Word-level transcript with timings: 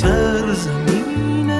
سرزمین 0.00 1.50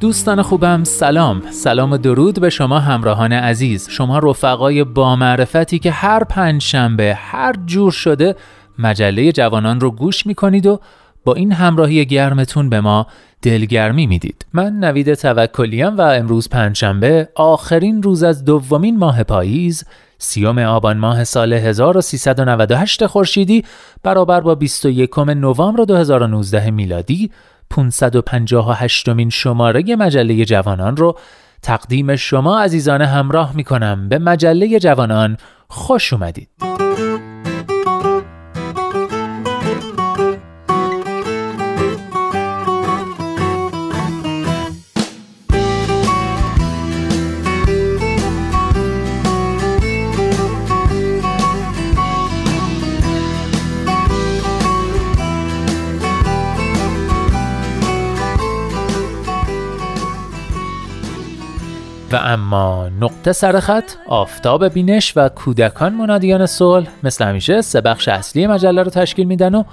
دوستان 0.00 0.42
خوبم 0.42 0.84
سلام. 0.84 1.42
سلام 1.50 1.92
و 1.92 1.96
درود 1.98 2.40
به 2.40 2.50
شما 2.50 2.78
همراهان 2.78 3.32
عزیز. 3.32 3.88
شما 3.90 4.18
رفقای 4.18 4.84
با 4.84 5.16
معرفتی 5.16 5.78
که 5.78 5.90
هر 5.90 6.24
پنج 6.24 6.62
شنبه 6.62 7.14
هر 7.14 7.54
جور 7.66 7.92
شده 7.92 8.36
مجله 8.78 9.32
جوانان 9.32 9.80
رو 9.80 9.90
گوش 9.90 10.26
می‌کنید 10.26 10.66
و 10.66 10.80
با 11.26 11.34
این 11.34 11.52
همراهی 11.52 12.06
گرمتون 12.06 12.70
به 12.70 12.80
ما 12.80 13.06
دلگرمی 13.42 14.06
می‌دید 14.06 14.46
من 14.52 14.72
نوید 14.72 15.14
توکلیم 15.14 15.96
و 15.96 16.00
امروز 16.00 16.48
پنجشنبه 16.48 17.28
آخرین 17.34 18.02
روز 18.02 18.22
از 18.22 18.44
دومین 18.44 18.98
ماه 18.98 19.22
پاییز 19.22 19.84
سیوم 20.18 20.58
آبان 20.58 20.98
ماه 20.98 21.24
سال 21.24 21.52
1398 21.52 23.06
خورشیدی 23.06 23.64
برابر 24.02 24.40
با 24.40 24.54
21 24.54 25.18
نوامبر 25.18 25.84
2019 25.84 26.70
میلادی 26.70 27.30
558 27.70 29.08
مین 29.08 29.30
شماره 29.30 29.96
مجله 29.96 30.44
جوانان 30.44 30.96
رو 30.96 31.18
تقدیم 31.62 32.16
شما 32.16 32.60
عزیزان 32.60 33.02
همراه 33.02 33.56
می 33.56 33.64
کنم 33.64 34.08
به 34.08 34.18
مجله 34.18 34.78
جوانان 34.78 35.36
خوش 35.68 36.12
اومدید. 36.12 36.85
و 62.12 62.16
اما 62.16 62.88
نقطه 63.00 63.32
سرخط 63.32 63.92
آفتاب 64.08 64.68
بینش 64.68 65.12
و 65.16 65.28
کودکان 65.28 65.94
منادیان 65.94 66.46
صلح 66.46 66.88
مثل 67.02 67.24
همیشه 67.24 67.60
سه 67.60 67.80
بخش 67.80 68.08
اصلی 68.08 68.46
مجله 68.46 68.82
رو 68.82 68.90
تشکیل 68.90 69.26
میدن 69.26 69.54
و 69.54 69.64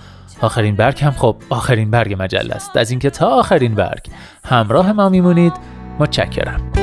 آخرین 0.42 0.76
برگ 0.76 1.04
هم 1.04 1.12
خب 1.12 1.36
آخرین 1.50 1.92
برگ 1.92 2.16
مجله 2.20 2.56
است. 2.56 2.78
از 2.78 2.92
اینکه 2.92 3.10
تا 3.10 3.28
آخرین 3.28 3.76
برگ. 3.76 4.06
همراه 4.46 4.92
ما 4.92 5.10
میمونید. 5.10 5.54
متشکرم. 6.00 6.83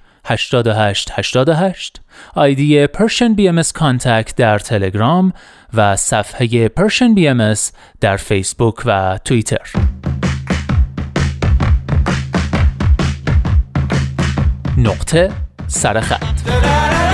88 0.25 1.11
88 1.11 2.01
آیدی 2.35 2.87
Persian 2.87 3.33
BMS 3.33 3.61
contact 3.75 4.35
در 4.35 4.59
تلگرام 4.59 5.33
و 5.73 5.95
صفحه 5.95 6.67
Persian 6.67 7.13
BMS 7.13 7.53
در 8.01 8.17
فیسبوک 8.17 8.75
و 8.85 9.19
توییتر. 9.25 9.69
نقطه 14.77 15.31
سرخط 15.67 17.10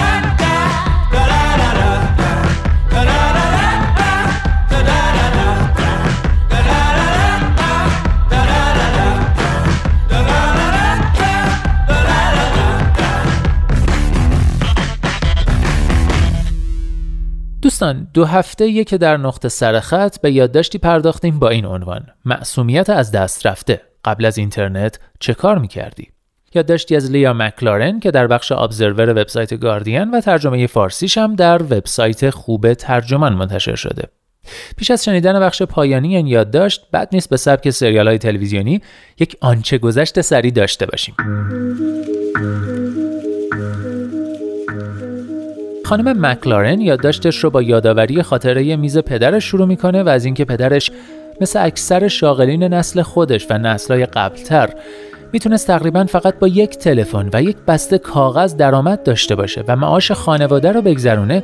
دوستان 17.77 18.07
دو 18.13 18.25
هفته 18.25 18.83
که 18.83 18.97
در 18.97 19.17
نقطه 19.17 19.49
سرخط 19.49 20.21
به 20.21 20.31
یادداشتی 20.31 20.77
پرداختیم 20.77 21.39
با 21.39 21.49
این 21.49 21.65
عنوان 21.65 22.07
معصومیت 22.25 22.89
از 22.89 23.11
دست 23.11 23.45
رفته 23.47 23.81
قبل 24.05 24.25
از 24.25 24.37
اینترنت 24.37 24.99
چه 25.19 25.33
کار 25.33 25.57
می‌کردی؟ 25.57 26.07
یادداشتی 26.53 26.95
از 26.95 27.11
لیا 27.11 27.33
مکلارن 27.33 27.99
که 27.99 28.11
در 28.11 28.27
بخش 28.27 28.51
ابزرور 28.51 29.09
وبسایت 29.09 29.53
گاردین 29.53 30.11
و 30.11 30.21
ترجمه 30.21 30.67
فارسیش 30.67 31.17
هم 31.17 31.35
در 31.35 31.63
وبسایت 31.63 32.29
خوب 32.29 32.73
ترجمان 32.73 33.33
منتشر 33.33 33.75
شده. 33.75 34.03
پیش 34.77 34.91
از 34.91 35.05
شنیدن 35.05 35.39
بخش 35.39 35.61
پایانی 35.61 36.15
این 36.15 36.27
یادداشت 36.27 36.91
بد 36.93 37.09
نیست 37.11 37.29
به 37.29 37.37
سبک 37.37 37.69
سریال 37.69 38.07
های 38.07 38.17
تلویزیونی 38.17 38.81
یک 39.19 39.37
آنچه 39.41 39.77
گذشت 39.77 40.21
سری 40.21 40.51
داشته 40.51 40.85
باشیم. 40.85 41.15
خانم 45.87 46.25
مکلارن 46.25 46.81
یادداشتش 46.81 47.37
رو 47.43 47.49
با 47.49 47.61
یادآوری 47.61 48.21
خاطره 48.21 48.75
میز 48.75 48.97
پدرش 48.97 49.43
شروع 49.43 49.67
می‌کنه 49.67 50.03
و 50.03 50.09
از 50.09 50.25
اینکه 50.25 50.45
پدرش 50.45 50.91
مثل 51.41 51.65
اکثر 51.65 52.07
شاغلین 52.07 52.63
نسل 52.63 53.01
خودش 53.01 53.47
و 53.49 53.57
نسلهای 53.57 54.05
قبلتر 54.05 54.69
می‌تونست 55.33 55.67
تقریبا 55.67 56.05
فقط 56.05 56.39
با 56.39 56.47
یک 56.47 56.77
تلفن 56.77 57.29
و 57.33 57.41
یک 57.41 57.57
بسته 57.67 57.97
کاغذ 57.97 58.55
درآمد 58.55 59.03
داشته 59.03 59.35
باشه 59.35 59.63
و 59.67 59.75
معاش 59.75 60.11
خانواده 60.11 60.71
رو 60.71 60.81
بگذرونه 60.81 61.43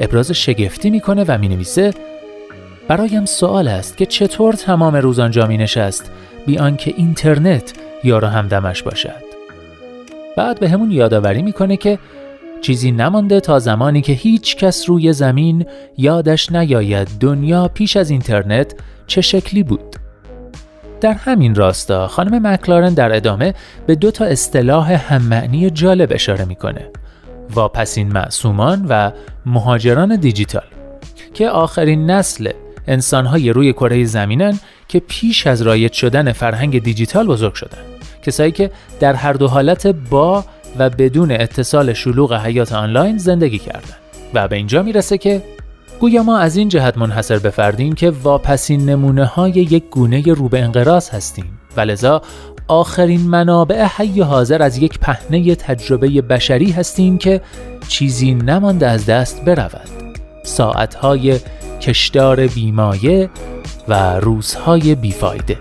ابراز 0.00 0.32
شگفتی 0.32 0.90
می‌کنه 0.90 1.24
و 1.28 1.38
می‌نویسه 1.38 1.90
برایم 2.88 3.24
سوال 3.24 3.68
است 3.68 3.96
که 3.96 4.06
چطور 4.06 4.54
تمام 4.54 4.96
روز 4.96 5.18
آنجا 5.18 5.46
می 5.46 5.56
نشست 5.56 6.10
بی 6.46 6.58
آنکه 6.58 6.94
اینترنت 6.96 7.72
یارو 8.04 8.28
همدمش 8.28 8.82
باشد؟ 8.82 9.22
بعد 10.36 10.60
به 10.60 10.68
همون 10.68 10.90
یادآوری 10.90 11.42
می‌کنه 11.42 11.76
که 11.76 11.98
چیزی 12.62 12.90
نمانده 12.90 13.40
تا 13.40 13.58
زمانی 13.58 14.02
که 14.02 14.12
هیچ 14.12 14.56
کس 14.56 14.88
روی 14.88 15.12
زمین 15.12 15.66
یادش 15.98 16.52
نیاید 16.52 17.08
دنیا 17.20 17.68
پیش 17.68 17.96
از 17.96 18.10
اینترنت 18.10 18.74
چه 19.06 19.20
شکلی 19.20 19.62
بود. 19.62 19.96
در 21.00 21.12
همین 21.12 21.54
راستا 21.54 22.08
خانم 22.08 22.46
مکلارن 22.46 22.94
در 22.94 23.16
ادامه 23.16 23.54
به 23.86 23.94
دو 23.94 24.10
تا 24.10 24.24
اصطلاح 24.24 24.92
هممعنی 24.92 25.70
جالب 25.70 26.08
اشاره 26.12 26.44
می‌کنه. 26.44 26.88
واپسین 27.54 28.12
معصومان 28.12 28.86
و 28.88 29.10
مهاجران 29.46 30.16
دیجیتال 30.16 30.66
که 31.34 31.48
آخرین 31.48 32.10
نسل 32.10 32.50
انسانهای 32.86 33.50
روی 33.50 33.72
کره 33.72 34.04
زمینن 34.04 34.58
که 34.88 35.00
پیش 35.00 35.46
از 35.46 35.62
رایج 35.62 35.92
شدن 35.92 36.32
فرهنگ 36.32 36.82
دیجیتال 36.82 37.26
بزرگ 37.26 37.54
شدن. 37.54 37.78
کسایی 38.22 38.52
که 38.52 38.70
در 39.00 39.14
هر 39.14 39.32
دو 39.32 39.48
حالت 39.48 39.86
با 39.86 40.44
و 40.78 40.90
بدون 40.90 41.32
اتصال 41.32 41.92
شلوغ 41.92 42.32
حیات 42.34 42.72
آنلاین 42.72 43.18
زندگی 43.18 43.58
کردند 43.58 43.96
و 44.34 44.48
به 44.48 44.56
اینجا 44.56 44.82
می‌رسه 44.82 45.18
که 45.18 45.42
گویا 46.00 46.22
ما 46.22 46.38
از 46.38 46.56
این 46.56 46.68
جهت 46.68 46.98
منحصر 46.98 47.38
بفردیم 47.38 47.92
که 47.92 48.10
واپسین 48.10 48.90
نمونه 48.90 49.24
های 49.24 49.50
یک 49.50 49.84
گونه 49.90 50.22
رو 50.22 50.48
به 50.48 50.62
انقراض 50.62 51.10
هستیم. 51.10 51.58
و 51.76 51.80
لذا 51.80 52.22
آخرین 52.68 53.20
منابع 53.20 53.84
حی 53.84 54.20
حاضر 54.20 54.62
از 54.62 54.78
یک 54.78 54.98
پهنه 54.98 55.54
تجربه 55.54 56.08
بشری 56.08 56.70
هستیم 56.70 57.18
که 57.18 57.40
چیزی 57.88 58.34
نمانده 58.34 58.86
از 58.86 59.06
دست 59.06 59.44
برود. 59.44 59.88
ساعتهای 60.44 61.40
کشدار 61.80 62.46
بیمایه 62.46 63.30
و 63.88 64.20
روزهای 64.20 64.94
بیفایده. 64.94 65.58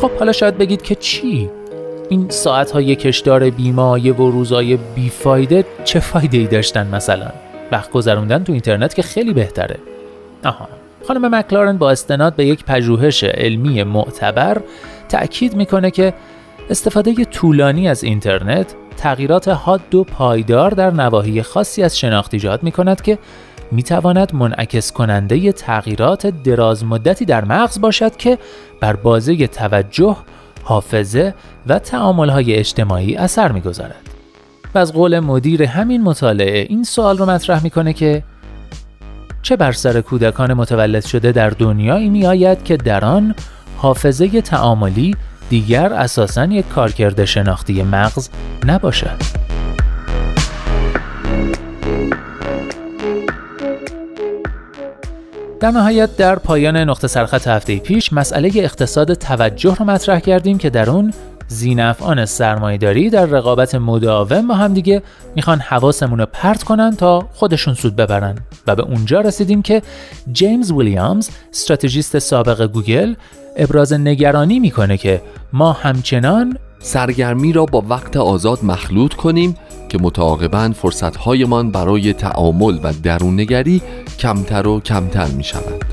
خب 0.00 0.10
حالا 0.10 0.32
شاید 0.32 0.58
بگید 0.58 0.82
که 0.82 0.94
چی؟ 0.94 1.50
این 2.08 2.28
ساعت 2.28 2.70
های 2.70 2.96
کشدار 2.96 3.50
بیمایه 3.50 4.12
و 4.12 4.30
روزای 4.30 4.76
بیفایده 4.76 5.64
چه 5.84 6.00
فایده 6.00 6.38
ای 6.38 6.46
داشتن 6.46 6.86
مثلا؟ 6.86 7.30
وقت 7.72 7.90
گذروندن 7.90 8.44
تو 8.44 8.52
اینترنت 8.52 8.94
که 8.94 9.02
خیلی 9.02 9.32
بهتره 9.32 9.76
آها 10.44 10.68
خانم 11.08 11.34
مکلارن 11.34 11.78
با 11.78 11.90
استناد 11.90 12.36
به 12.36 12.46
یک 12.46 12.64
پژوهش 12.64 13.24
علمی 13.24 13.82
معتبر 13.82 14.62
تأکید 15.08 15.54
می‌کنه 15.56 15.90
که 15.90 16.14
استفاده 16.70 17.24
طولانی 17.24 17.88
از 17.88 18.04
اینترنت 18.04 18.74
تغییرات 18.96 19.48
حاد 19.48 19.94
و 19.94 20.04
پایدار 20.04 20.70
در 20.70 20.90
نواحی 20.90 21.42
خاصی 21.42 21.82
از 21.82 21.98
شناخت 21.98 22.34
ایجاد 22.34 22.62
می 22.62 22.72
کند 22.72 23.02
که 23.02 23.18
می 23.72 23.82
تواند 23.82 24.34
منعکس 24.34 24.92
کننده 24.92 25.52
تغییرات 25.52 26.26
دراز 26.26 26.84
مدتی 26.84 27.24
در 27.24 27.44
مغز 27.44 27.80
باشد 27.80 28.16
که 28.16 28.38
بر 28.80 28.96
بازه 28.96 29.46
توجه، 29.46 30.16
حافظه 30.64 31.34
و 31.66 31.78
تعاملهای 31.78 32.54
اجتماعی 32.54 33.16
اثر 33.16 33.52
می‌گذارد. 33.52 34.10
و 34.74 34.78
از 34.78 34.92
قول 34.92 35.20
مدیر 35.20 35.62
همین 35.62 36.02
مطالعه 36.02 36.66
این 36.68 36.84
سوال 36.84 37.18
رو 37.18 37.26
مطرح 37.26 37.62
می‌کنه 37.62 37.92
که 37.92 38.22
چه 39.42 39.56
بر 39.56 39.72
سر 39.72 40.00
کودکان 40.00 40.54
متولد 40.54 41.04
شده 41.04 41.32
در 41.32 41.50
دنیایی 41.50 42.08
می 42.08 42.26
آید 42.26 42.64
که 42.64 42.76
در 42.76 43.04
آن 43.04 43.34
حافظه 43.76 44.40
تعاملی 44.40 45.16
دیگر 45.50 45.92
اساسا 45.92 46.44
یک 46.44 46.68
کارکرد 46.68 47.24
شناختی 47.24 47.82
مغز 47.82 48.28
نباشد. 48.66 49.49
در 55.60 55.70
نهایت 55.70 56.16
در 56.16 56.36
پایان 56.36 56.76
نقطه 56.76 57.06
سرخط 57.08 57.48
هفته 57.48 57.78
پیش 57.78 58.12
مسئله 58.12 58.50
اقتصاد 58.54 59.14
توجه 59.14 59.74
رو 59.74 59.84
مطرح 59.84 60.20
کردیم 60.20 60.58
که 60.58 60.70
در 60.70 60.90
اون 60.90 61.12
زینفعان 61.48 62.24
سرمایهداری 62.24 63.10
در 63.10 63.26
رقابت 63.26 63.74
مداوم 63.74 64.48
با 64.48 64.54
هم 64.54 64.74
دیگه 64.74 65.02
می‌خوان 65.36 65.58
حواسمون 65.58 66.18
رو 66.18 66.26
پرت 66.32 66.62
کنن 66.62 66.96
تا 66.96 67.28
خودشون 67.32 67.74
سود 67.74 67.96
ببرن. 67.96 68.38
و 68.66 68.76
به 68.76 68.82
اونجا 68.82 69.20
رسیدیم 69.20 69.62
که 69.62 69.82
جیمز 70.32 70.70
ویلیامز 70.70 71.28
استراتژیست 71.52 72.18
سابق 72.18 72.66
گوگل 72.66 73.14
ابراز 73.56 73.92
نگرانی 73.92 74.58
می‌کنه 74.58 74.96
که 74.96 75.22
ما 75.52 75.72
همچنان 75.72 76.58
سرگرمی 76.82 77.52
را 77.52 77.64
با 77.64 77.84
وقت 77.88 78.16
آزاد 78.16 78.64
مخلوط 78.64 79.14
کنیم 79.14 79.56
که 79.88 79.98
متعاقبا 79.98 80.72
فرصتهایمان 80.74 81.70
برای 81.70 82.12
تعامل 82.12 82.78
و 82.82 82.92
دروننگری 83.02 83.82
کمتر 84.18 84.66
و 84.66 84.80
کمتر 84.80 85.26
می 85.26 85.44
شود. 85.44 85.84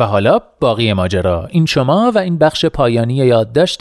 و 0.00 0.04
حالا 0.04 0.38
باقی 0.60 0.92
ماجرا 0.92 1.46
این 1.46 1.66
شما 1.66 2.12
و 2.14 2.18
این 2.18 2.38
بخش 2.38 2.66
پایانی 2.66 3.14
یادداشت 3.14 3.80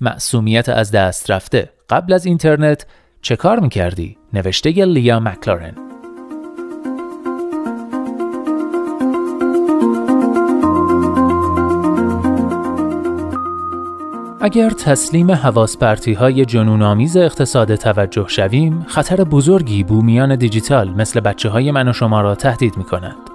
معصومیت 0.00 0.68
از 0.68 0.90
دست 0.90 1.30
رفته 1.30 1.70
قبل 1.90 2.12
از 2.12 2.26
اینترنت 2.26 2.86
چه 3.22 3.36
کار 3.36 3.60
می‌کردی؟ 3.60 4.16
نوشته 4.32 4.78
ی 4.78 4.84
لیا 4.84 5.20
مکلارن 5.20 5.74
اگر 14.40 14.70
تسلیم 14.70 15.30
حواس 15.30 15.76
های 16.18 16.44
جنون 16.44 16.82
آمیز 16.82 17.16
اقتصاد 17.16 17.74
توجه 17.74 18.24
شویم، 18.28 18.84
خطر 18.88 19.24
بزرگی 19.24 19.84
بومیان 19.84 20.36
دیجیتال 20.36 20.90
مثل 20.90 21.20
بچه 21.20 21.48
های 21.48 21.70
من 21.70 21.88
و 21.88 21.92
شما 21.92 22.20
را 22.20 22.34
تهدید 22.34 22.76
می 22.76 22.84
کند. 22.84 23.29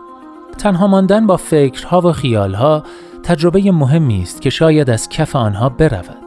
تنها 0.58 0.88
ماندن 0.88 1.28
با 1.28 1.38
فکرها 1.38 2.02
و 2.02 2.12
خیالها 2.12 2.84
تجربه 3.24 3.72
مهمی 3.72 4.22
است 4.22 4.42
که 4.42 4.50
شاید 4.50 4.90
از 4.90 5.10
کف 5.10 5.36
آنها 5.36 5.70
برود. 5.70 6.26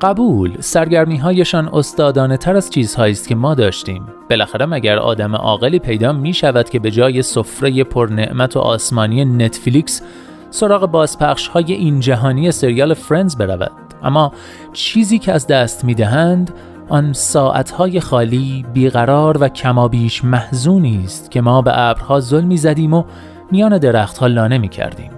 قبول 0.00 0.56
سرگرمی 0.60 1.16
هایشان 1.16 1.68
استادانه 1.72 2.36
تر 2.36 2.56
از 2.56 2.70
چیزهایی 2.70 3.12
است 3.12 3.28
که 3.28 3.34
ما 3.34 3.54
داشتیم 3.54 4.06
بالاخره 4.30 4.66
مگر 4.66 4.98
آدم 4.98 5.36
عاقلی 5.36 5.78
پیدا 5.78 6.12
می 6.12 6.34
شود 6.34 6.70
که 6.70 6.78
به 6.78 6.90
جای 6.90 7.22
سفره 7.22 7.84
پرنعمت 7.84 8.56
و 8.56 8.60
آسمانی 8.60 9.24
نتفلیکس 9.24 10.02
سراغ 10.50 10.90
بازپخش 10.90 11.48
های 11.48 11.72
این 11.72 12.00
جهانی 12.00 12.50
سریال 12.50 12.94
فرندز 12.94 13.36
برود 13.36 13.72
اما 14.02 14.32
چیزی 14.72 15.18
که 15.18 15.32
از 15.32 15.46
دست 15.46 15.84
می 15.84 15.94
دهند 15.94 16.54
آن 16.88 17.12
ساعتهای 17.12 18.00
خالی 18.00 18.66
بیقرار 18.72 19.38
و 19.40 19.48
کمابیش 19.48 20.24
محزونی 20.24 21.02
است 21.04 21.30
که 21.30 21.40
ما 21.40 21.62
به 21.62 21.78
ابرها 21.88 22.20
ظلمی 22.20 22.56
زدیم 22.56 22.94
و 22.94 23.04
میان 23.50 23.78
درختها 23.78 24.26
لانه 24.26 24.58
می 24.58 24.68
کردیم. 24.68 25.10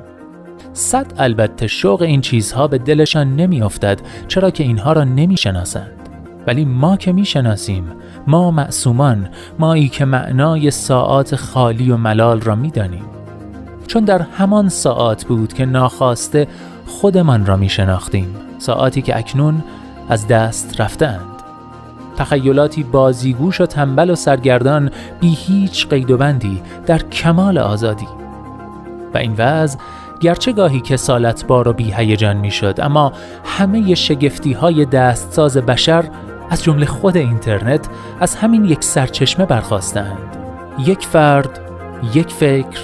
صد 0.72 1.06
البته 1.18 1.66
شوق 1.66 2.02
این 2.02 2.20
چیزها 2.20 2.68
به 2.68 2.78
دلشان 2.78 3.36
نمیافتد 3.36 4.00
چرا 4.28 4.50
که 4.50 4.64
اینها 4.64 4.92
را 4.92 5.04
نمی 5.04 5.36
شناسند. 5.36 5.92
ولی 6.46 6.64
ما 6.64 6.96
که 6.96 7.12
می 7.12 7.24
شناسیم 7.24 7.92
ما 8.26 8.50
معصومان 8.50 9.28
مایی 9.58 9.88
که 9.88 10.04
معنای 10.04 10.70
ساعات 10.70 11.36
خالی 11.36 11.90
و 11.90 11.96
ملال 11.96 12.40
را 12.40 12.54
می 12.54 12.70
دانیم. 12.70 13.04
چون 13.86 14.04
در 14.04 14.22
همان 14.22 14.68
ساعات 14.68 15.24
بود 15.24 15.52
که 15.52 15.66
ناخواسته 15.66 16.46
خودمان 16.86 17.46
را 17.46 17.56
می 17.56 17.68
شناختیم 17.68 18.36
ساعاتی 18.58 19.02
که 19.02 19.18
اکنون 19.18 19.62
از 20.08 20.28
دست 20.28 20.80
رفتند 20.80 21.37
تخیلاتی 22.18 22.82
بازیگوش 22.82 23.60
و 23.60 23.66
تنبل 23.66 24.10
و 24.10 24.14
سرگردان 24.14 24.90
بی 25.20 25.34
هیچ 25.34 25.88
قید 25.88 26.10
و 26.10 26.16
بندی 26.16 26.62
در 26.86 26.98
کمال 26.98 27.58
آزادی. 27.58 28.08
و 29.14 29.18
این 29.18 29.34
وضع 29.38 29.78
گرچه 30.20 30.52
گاهی 30.52 30.80
کسالت 30.80 31.46
بار 31.46 31.68
و 31.68 31.72
بی 31.72 31.94
هیجان 31.94 32.36
می 32.36 32.50
شد 32.50 32.78
اما 32.82 33.12
همه 33.44 33.94
شگفتی 33.94 34.52
های 34.52 34.84
دستساز 34.84 35.56
بشر 35.56 36.04
از 36.50 36.62
جمله 36.62 36.86
خود 36.86 37.16
اینترنت 37.16 37.88
از 38.20 38.34
همین 38.34 38.64
یک 38.64 38.84
سرچشمه 38.84 39.46
برخواستند 39.46 40.36
یک 40.86 41.06
فرد 41.06 41.60
یک 42.14 42.32
فکر 42.32 42.80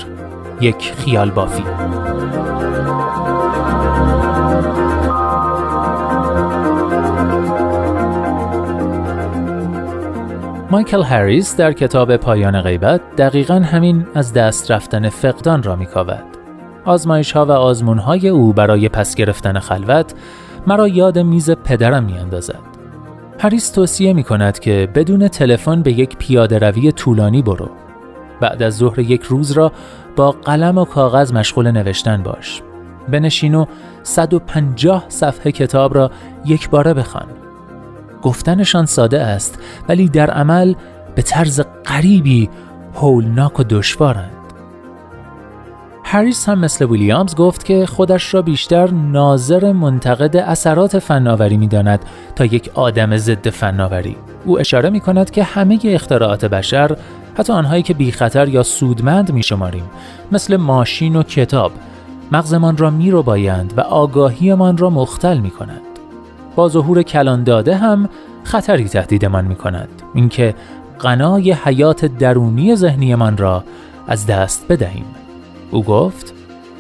یک 0.61 0.93
خیال 0.97 1.31
بافی. 1.31 1.65
مایکل 10.75 11.03
هریس 11.03 11.57
در 11.57 11.73
کتاب 11.73 12.17
پایان 12.17 12.61
غیبت 12.61 13.01
دقیقا 13.17 13.55
همین 13.55 14.07
از 14.15 14.33
دست 14.33 14.71
رفتن 14.71 15.09
فقدان 15.09 15.63
را 15.63 15.77
میکاود. 15.77 16.25
آزمایش 16.85 17.33
ها 17.33 17.47
و 17.47 17.51
آزمون 17.51 17.99
های 17.99 18.29
او 18.29 18.53
برای 18.53 18.89
پس 18.89 19.15
گرفتن 19.15 19.59
خلوت 19.59 20.15
مرا 20.67 20.89
یاد 20.89 21.19
میز 21.19 21.51
پدرم 21.51 22.05
میاندازد. 22.05 22.61
هریس 23.39 23.71
توصیه 23.71 24.13
می 24.13 24.25
کند 24.25 24.59
که 24.59 24.89
بدون 24.95 25.29
تلفن 25.29 25.83
به 25.83 25.93
یک 25.93 26.17
پیاده 26.17 26.59
روی 26.59 26.93
طولانی 26.93 27.43
برو. 27.43 27.69
بعد 28.41 28.63
از 28.63 28.77
ظهر 28.77 28.99
یک 28.99 29.23
روز 29.23 29.53
را 29.53 29.73
با 30.17 30.31
قلم 30.31 30.79
و 30.79 30.85
کاغذ 30.85 31.33
مشغول 31.33 31.71
نوشتن 31.71 32.23
باش. 32.23 32.63
بنشین 33.09 33.55
و 33.55 33.67
150 34.03 35.05
صفحه 35.09 35.53
کتاب 35.53 35.95
را 35.95 36.11
یک 36.45 36.71
باره 36.71 36.95
بخوان. 36.95 37.44
گفتنشان 38.25 38.87
ساده 38.87 39.21
است 39.21 39.59
ولی 39.89 40.09
در 40.09 40.31
عمل 40.31 40.75
به 41.15 41.23
طرز 41.23 41.61
غریبی 41.87 42.51
هولناک 42.95 43.61
و 43.61 43.63
دشوارند. 43.63 44.31
هریس 46.05 46.49
هم 46.49 46.59
مثل 46.59 46.85
ویلیامز 46.85 47.35
گفت 47.35 47.65
که 47.65 47.87
خودش 47.87 48.35
را 48.35 48.43
بیشتر 48.43 48.91
ناظر 48.91 49.73
منتقد 49.73 50.37
اثرات 50.37 50.99
فناوری 50.99 51.57
می 51.57 51.67
داند 51.69 52.05
تا 52.37 52.45
یک 52.45 52.71
آدم 52.75 53.17
ضد 53.17 53.49
فناوری. 53.49 54.17
او 54.45 54.61
اشاره 54.61 54.91
می 54.91 55.01
کند 55.01 55.31
که 55.31 55.43
همه 55.43 55.79
اختراعات 55.85 56.45
بشر 56.45 56.97
حتی 57.39 57.53
آنهایی 57.53 57.83
که 57.83 57.95
بی 57.95 58.13
خطر 58.13 58.49
یا 58.49 58.63
سودمند 58.63 59.33
می 59.33 59.43
شماریم 59.43 59.85
مثل 60.33 60.57
ماشین 60.57 61.17
و 61.17 61.23
کتاب 61.23 61.73
مغزمان 62.33 62.77
را 62.77 62.91
می 62.91 63.11
رو 63.11 63.23
بایند 63.23 63.75
و 63.77 63.81
آگاهیمان 63.81 64.77
را 64.77 64.91
مختل 64.91 65.39
می 65.39 65.51
کنند. 65.51 65.94
با 66.57 66.69
ظهور 66.69 67.03
کلان 67.03 67.45
داده 67.45 67.77
هم 67.77 68.09
خطری 68.45 68.89
تهدیدمان 68.89 69.45
می 69.45 69.57
کند 69.57 69.89
اینکه 70.15 70.55
غنای 71.01 71.53
حیات 71.53 72.05
درونی 72.05 72.77
ذهنیمان 72.77 73.37
را 73.37 73.65
از 74.07 74.27
دست 74.27 74.69
بدهیم. 74.69 75.05
او 75.71 75.85
گفت 75.85 76.35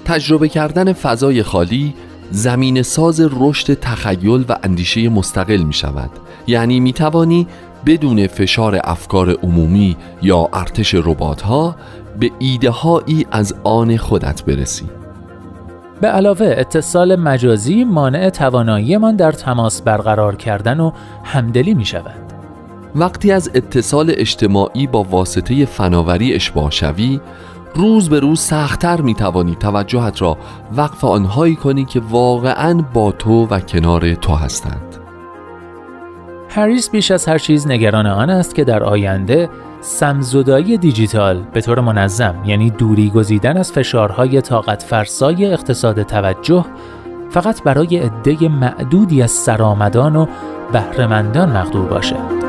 تجربه 0.04 0.48
کردن 0.48 0.92
فضای 0.92 1.42
خالی 1.42 1.94
زمین 2.30 2.82
ساز 2.82 3.20
رشد 3.20 3.74
تخیل 3.74 4.44
و 4.48 4.58
اندیشه 4.62 5.08
مستقل 5.08 5.62
می 5.62 5.72
شود 5.72 6.10
یعنی 6.46 6.80
می 6.80 6.92
توانی 6.92 7.46
بدون 7.86 8.26
فشار 8.26 8.80
افکار 8.84 9.30
عمومی 9.30 9.96
یا 10.22 10.48
ارتش 10.52 10.94
ربات 10.94 11.42
ها 11.42 11.76
به 12.20 12.30
ایده 12.38 12.70
هایی 12.70 13.26
از 13.30 13.54
آن 13.64 13.96
خودت 13.96 14.44
برسی. 14.44 15.03
به 16.00 16.08
علاوه 16.08 16.54
اتصال 16.58 17.16
مجازی 17.16 17.84
مانع 17.84 18.30
تواناییمان 18.30 19.16
در 19.16 19.32
تماس 19.32 19.82
برقرار 19.82 20.36
کردن 20.36 20.80
و 20.80 20.92
همدلی 21.24 21.74
می 21.74 21.84
شود. 21.84 22.32
وقتی 22.94 23.32
از 23.32 23.50
اتصال 23.54 24.12
اجتماعی 24.16 24.86
با 24.86 25.02
واسطه 25.02 25.64
فناوری 25.64 26.34
اشباه 26.34 26.70
شوی 26.70 27.20
روز 27.74 28.08
به 28.08 28.20
روز 28.20 28.40
سختتر 28.40 29.00
می 29.00 29.14
توانی 29.14 29.54
توجهت 29.54 30.22
را 30.22 30.38
وقف 30.76 31.04
آنهایی 31.04 31.56
کنی 31.56 31.84
که 31.84 32.00
واقعا 32.10 32.84
با 32.92 33.12
تو 33.12 33.46
و 33.46 33.60
کنار 33.60 34.14
تو 34.14 34.34
هستند 34.34 34.96
هریس 36.48 36.90
بیش 36.90 37.10
از 37.10 37.28
هر 37.28 37.38
چیز 37.38 37.66
نگران 37.66 38.06
آن 38.06 38.30
است 38.30 38.54
که 38.54 38.64
در 38.64 38.82
آینده 38.82 39.50
سمزدایی 39.86 40.78
دیجیتال 40.78 41.42
به 41.52 41.60
طور 41.60 41.80
منظم 41.80 42.34
یعنی 42.44 42.70
دوری 42.70 43.10
گزیدن 43.10 43.56
از 43.56 43.72
فشارهای 43.72 44.40
طاقت 44.40 44.82
فرسای 44.82 45.52
اقتصاد 45.52 46.02
توجه 46.02 46.64
فقط 47.30 47.62
برای 47.62 47.96
عده 47.96 48.48
معدودی 48.48 49.22
از 49.22 49.30
سرآمدان 49.30 50.16
و 50.16 50.26
بهرهمندان 50.72 51.56
مقدور 51.56 51.88
باشد. 51.88 52.43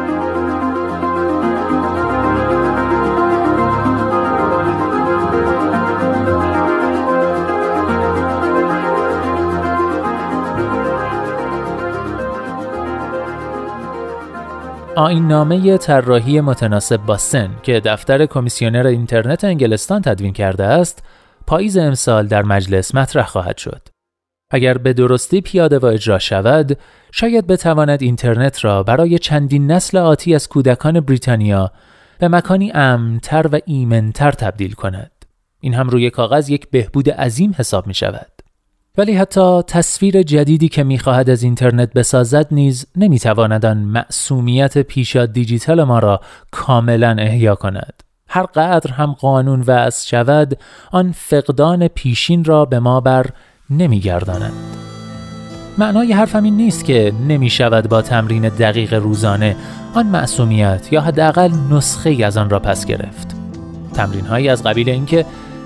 آین 14.95 15.27
نامه 15.27 15.77
طراحی 15.77 16.41
متناسب 16.41 16.97
با 16.97 17.17
سن 17.17 17.49
که 17.63 17.79
دفتر 17.79 18.25
کمیسیونر 18.25 18.87
اینترنت 18.87 19.43
انگلستان 19.43 20.01
تدوین 20.01 20.33
کرده 20.33 20.63
است، 20.63 21.03
پاییز 21.47 21.77
امسال 21.77 22.27
در 22.27 22.43
مجلس 22.43 22.95
مطرح 22.95 23.25
خواهد 23.25 23.57
شد. 23.57 23.81
اگر 24.51 24.77
به 24.77 24.93
درستی 24.93 25.41
پیاده 25.41 25.79
و 25.79 25.85
اجرا 25.85 26.19
شود، 26.19 26.77
شاید 27.11 27.47
بتواند 27.47 28.01
اینترنت 28.01 28.65
را 28.65 28.83
برای 28.83 29.19
چندین 29.19 29.71
نسل 29.71 29.97
آتی 29.97 30.35
از 30.35 30.47
کودکان 30.47 30.99
بریتانیا 30.99 31.71
به 32.19 32.27
مکانی 32.27 32.71
امنتر 32.71 33.47
و 33.51 33.59
ایمنتر 33.65 34.31
تبدیل 34.31 34.73
کند. 34.73 35.11
این 35.59 35.73
هم 35.73 35.89
روی 35.89 36.09
کاغذ 36.09 36.49
یک 36.49 36.69
بهبود 36.69 37.09
عظیم 37.09 37.55
حساب 37.57 37.87
می 37.87 37.93
شود. 37.93 38.34
ولی 38.97 39.13
حتی 39.13 39.61
تصویر 39.67 40.23
جدیدی 40.23 40.69
که 40.69 40.83
می‌خواهد 40.83 41.29
از 41.29 41.43
اینترنت 41.43 41.93
بسازد 41.93 42.47
نیز 42.51 42.85
نمی‌تواند 42.95 43.65
آن 43.65 43.77
معصومیت 43.77 44.77
پیشا 44.77 45.25
دیجیتال 45.25 45.83
ما 45.83 45.99
را 45.99 46.21
کاملا 46.51 47.15
احیا 47.19 47.55
کند. 47.55 48.03
هر 48.27 48.43
قدر 48.43 48.91
هم 48.91 49.11
قانون 49.11 49.63
وضع 49.67 50.07
شود 50.07 50.57
آن 50.91 51.11
فقدان 51.11 51.87
پیشین 51.87 52.43
را 52.43 52.65
به 52.65 52.79
ما 52.79 53.01
بر 53.01 53.25
نمیگرداند. 53.69 54.53
معنای 55.77 56.13
حرفم 56.13 56.43
این 56.43 56.57
نیست 56.57 56.85
که 56.85 57.13
نمی 57.27 57.49
شود 57.49 57.89
با 57.89 58.01
تمرین 58.01 58.49
دقیق 58.49 58.93
روزانه 58.93 59.55
آن 59.93 60.05
معصومیت 60.05 60.93
یا 60.93 61.01
حداقل 61.01 61.51
نسخه 61.71 62.09
ای 62.09 62.23
از 62.23 62.37
آن 62.37 62.49
را 62.49 62.59
پس 62.59 62.85
گرفت. 62.85 63.35
تمرین 63.93 64.25
هایی 64.25 64.49
از 64.49 64.63
قبیل 64.63 64.89
اینکه 64.89 65.25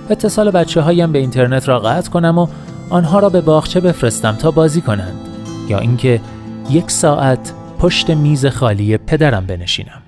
اتصال 0.09 0.51
بچه 0.51 0.81
هایم 0.81 1.11
به 1.11 1.19
اینترنت 1.19 1.67
را 1.67 1.79
قطع 1.79 2.09
کنم 2.09 2.37
و 2.37 2.47
آنها 2.89 3.19
را 3.19 3.29
به 3.29 3.41
باغچه 3.41 3.79
بفرستم 3.79 4.35
تا 4.35 4.51
بازی 4.51 4.81
کنند 4.81 5.19
یا 5.67 5.79
اینکه 5.79 6.21
یک 6.69 6.91
ساعت 6.91 7.53
پشت 7.79 8.09
میز 8.09 8.45
خالی 8.45 8.97
پدرم 8.97 9.45
بنشینم. 9.45 10.01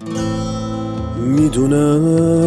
می‌دونم 1.17 2.41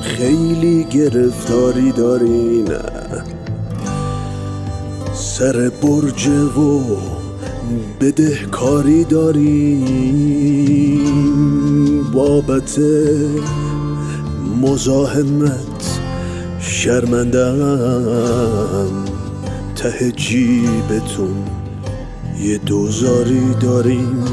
خیلی 0.00 0.84
گرفتاری 0.84 1.92
داری 1.92 2.62
نه 2.62 2.80
سر 5.12 5.70
برج 5.82 6.28
و 6.28 6.80
بدهکاری 8.00 9.04
داری 9.04 9.84
بابت 12.12 12.80
مزاحمت 14.62 16.00
شرمندم 16.60 18.10
ته 19.80 20.12
جیبتون 20.12 21.34
یه 22.40 22.58
دوزاری 22.58 23.54
داریم. 23.60 24.24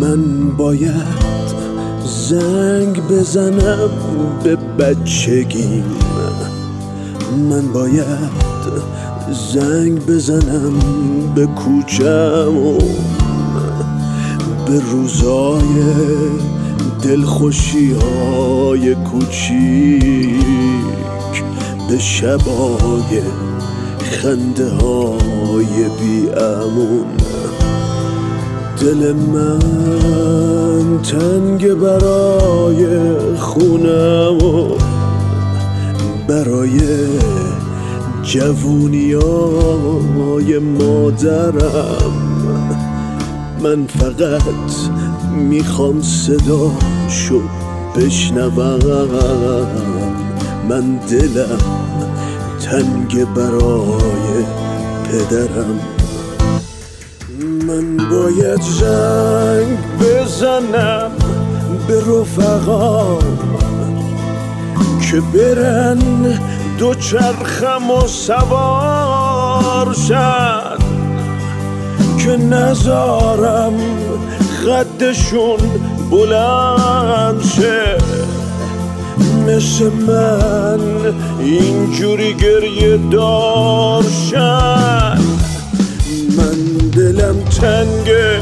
من 0.00 0.48
باید 0.56 1.54
زنگ 2.28 3.00
بزنم 3.00 3.90
به 4.44 4.56
بچگیم. 4.56 5.84
من 7.50 7.72
باید 7.72 8.30
زنگ 9.52 10.06
بزنم 10.06 10.72
به 11.34 11.46
کوچم 11.46 12.56
و 12.56 12.78
به 14.66 14.80
روزای 14.92 15.84
دلخوشی 17.02 17.92
های 17.92 18.94
کوچیک. 18.94 20.34
به 21.88 21.98
شبای 21.98 23.22
خنده 23.98 24.70
های 24.70 25.88
بی 26.00 26.28
امون. 26.30 27.06
دل 28.80 29.12
من 29.12 29.58
تنگ 31.02 31.74
برای 31.74 32.86
خونم 33.38 34.38
و 34.44 34.76
برای 36.28 36.80
جوونیای 38.22 39.38
مادرم. 40.58 42.12
من 43.62 43.86
فقط 43.86 44.90
می‌خوام 45.36 46.02
صدا 46.02 46.70
شد 47.08 47.50
بشنوم. 47.96 48.78
من 50.68 50.96
دلم 51.10 51.73
تنگ 52.64 53.24
برای 53.34 54.44
پدرم. 55.04 55.80
من 57.66 57.96
باید 57.96 58.60
زنگ 58.62 59.78
بزنم 60.00 61.10
به 61.88 62.00
رفقام 62.00 63.38
که 65.10 65.20
برن 65.20 65.98
دو 66.78 66.94
چرخم 66.94 67.90
و 67.90 68.06
سوار 68.06 69.94
شد 70.08 70.78
که 72.24 72.36
نزارم 72.36 73.74
خدشون 74.64 75.58
بلند 76.10 77.42
شه. 77.44 77.98
مثل 79.46 79.90
من 79.90 80.80
اینجوری 81.40 82.34
گریه 82.34 82.98
دارشن 83.10 84.38
من 86.36 86.88
دلم 86.92 87.44
تنگه 87.44 88.40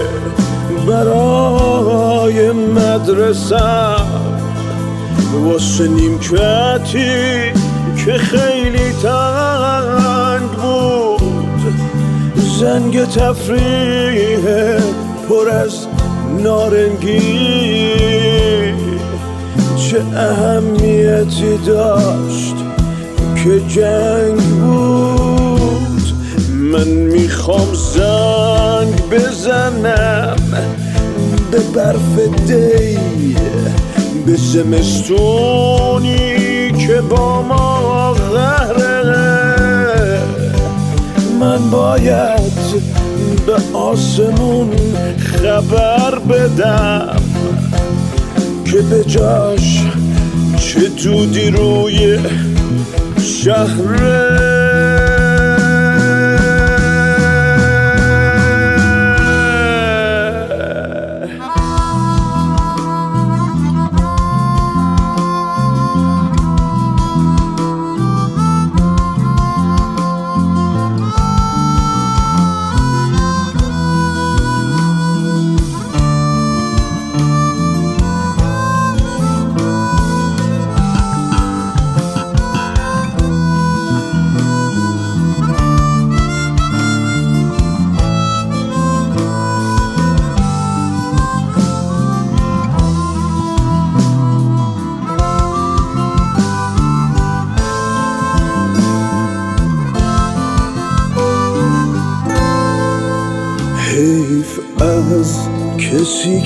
برای 0.87 2.53
مدرسم 2.53 4.07
واسه 5.33 5.89
نیمکتی 5.89 7.53
که 8.05 8.13
خیلی 8.13 8.93
تنگ 9.03 10.51
بود. 10.51 11.75
زنگ 12.61 13.05
تفریح 13.05 14.45
پر 15.29 15.49
از 15.49 15.87
نارنگی. 16.43 18.22
چه 19.93 20.03
اهمیتی 20.17 21.57
داشت؟ 21.67 22.55
که 23.45 23.61
جنگ 23.69 24.41
بود. 24.41 26.03
من 26.49 26.89
می‌خوام 26.89 27.69
زنگ 27.75 29.09
بزنم 29.11 30.37
به 31.51 31.59
برف 31.75 32.19
دی 32.47 32.99
به 34.27 34.37
زمستونی 34.37 35.53
که 36.87 37.01
با 37.01 37.43
ما 37.43 38.13
غهره. 38.13 39.13
من 41.41 41.71
باید 41.71 42.83
به 43.47 43.57
آسمون 43.79 44.71
خبر 45.19 46.19
بدم. 46.19 47.17
که 48.73 48.79
به 48.79 49.05
جاش 49.05 49.83
چه 50.57 50.89
دودی 50.89 51.51
روی 51.51 52.19
شهره 53.21 54.32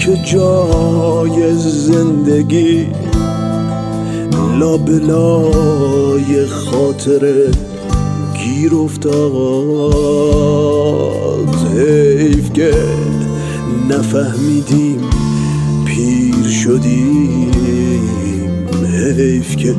که 0.06 0.16
جای 0.16 1.56
زندگی؟ 1.58 2.86
لابلای 4.58 6.46
خاطر 6.46 7.50
گیر 8.34 8.74
افتاد. 8.74 9.16
حیف 11.76 12.52
که 12.52 12.74
نفهمیدیم 13.90 15.00
پیر 15.84 16.48
شدیم. 16.48 17.50
حیف 19.16 19.56
که 19.56 19.74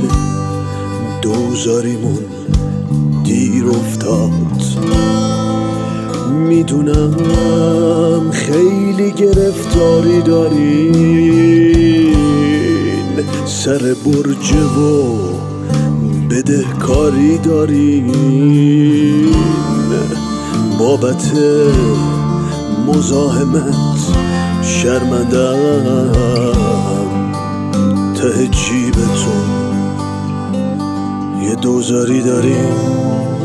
دوزاریمون 1.22 2.26
دیر 3.24 3.66
افتاد. 3.66 4.37
می‌دونم 6.58 8.32
خیلی 8.32 9.12
گرفتاری 9.12 10.22
دارین. 10.22 12.16
سر 13.46 13.96
برج 14.06 14.54
و 14.54 15.18
بدهکاری 16.30 17.38
دارین. 17.38 18.12
بابت 20.80 21.32
مزاحمت 22.88 23.76
شرمندم 24.64 26.12
ته 28.16 28.48
جیبتون 28.48 29.48
یه 31.44 31.56
دوزاری 31.56 32.22
دارین. 32.22 33.37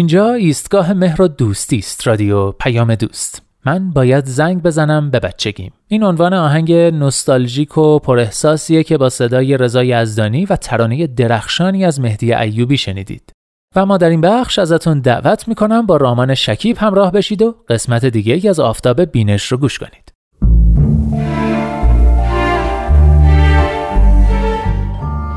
اینجا 0.00 0.32
ایستگاه 0.32 0.92
مهر 0.92 1.22
و 1.22 1.28
دوستی 1.28 1.78
است 1.78 2.06
رادیو 2.06 2.52
پیام 2.52 2.94
دوست. 2.94 3.42
من 3.66 3.90
باید 3.90 4.24
زنگ 4.24 4.62
بزنم 4.62 5.10
به 5.10 5.20
بچگیم. 5.20 5.72
این 5.88 6.04
عنوان 6.04 6.34
آهنگ 6.34 6.72
نوستالژیک 6.72 7.78
و 7.78 7.98
پراحساسیه 7.98 8.82
که 8.82 8.98
با 8.98 9.08
صدای 9.08 9.56
رضا 9.56 9.84
یزدانی 9.84 10.46
و 10.46 10.56
ترانه 10.56 11.06
درخشانی 11.06 11.84
از 11.84 12.00
مهدی 12.00 12.34
ایوبی 12.34 12.76
شنیدید. 12.76 13.32
و 13.76 13.86
ما 13.86 13.96
در 13.96 14.08
این 14.08 14.20
بخش 14.20 14.58
ازتون 14.58 15.00
دعوت 15.00 15.48
می‌کنم 15.48 15.86
با 15.86 15.96
رامان 15.96 16.34
شکیب 16.34 16.76
همراه 16.78 17.12
بشید 17.12 17.42
و 17.42 17.54
قسمت 17.68 18.04
دیگه 18.04 18.50
از 18.50 18.60
آفتاب 18.60 19.00
بینش 19.00 19.46
رو 19.52 19.58
گوش 19.58 19.78
کنید. 19.78 20.12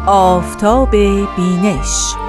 آفتاب 0.08 0.91
بینش 1.36 2.22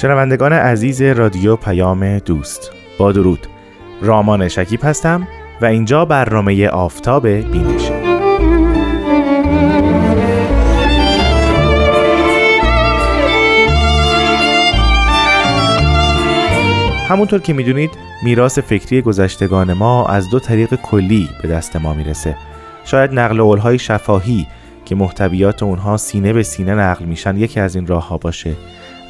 شنوندگان 0.00 0.52
عزیز 0.52 1.02
رادیو 1.02 1.56
پیام 1.56 2.18
دوست 2.18 2.72
با 2.98 3.12
درود. 3.12 3.46
رامان 4.02 4.48
شکیب 4.48 4.80
هستم 4.82 5.28
و 5.60 5.64
اینجا 5.64 6.04
برنامه 6.04 6.68
آفتاب 6.68 7.26
بینش. 7.28 7.90
همونطور 17.08 17.40
که 17.40 17.52
می‌دونید 17.52 17.90
میراث 18.22 18.58
فکری 18.58 19.02
گذشتگان 19.02 19.72
ما 19.72 20.06
از 20.06 20.30
دو 20.30 20.38
طریق 20.38 20.74
کلی 20.74 21.28
به 21.42 21.48
دست 21.48 21.76
ما 21.76 21.94
می‌رسه. 21.94 22.36
شاید 22.84 23.12
نقل 23.12 23.42
قولهای 23.42 23.78
شفاهی 23.78 24.46
که 24.84 24.94
محتویات 24.94 25.62
اونها 25.62 25.96
سینه 25.96 26.32
به 26.32 26.42
سینه 26.42 26.74
نقل 26.74 27.04
میشن 27.04 27.36
یکی 27.36 27.60
از 27.60 27.76
این 27.76 27.86
راه 27.86 28.08
ها 28.08 28.18
باشه. 28.18 28.54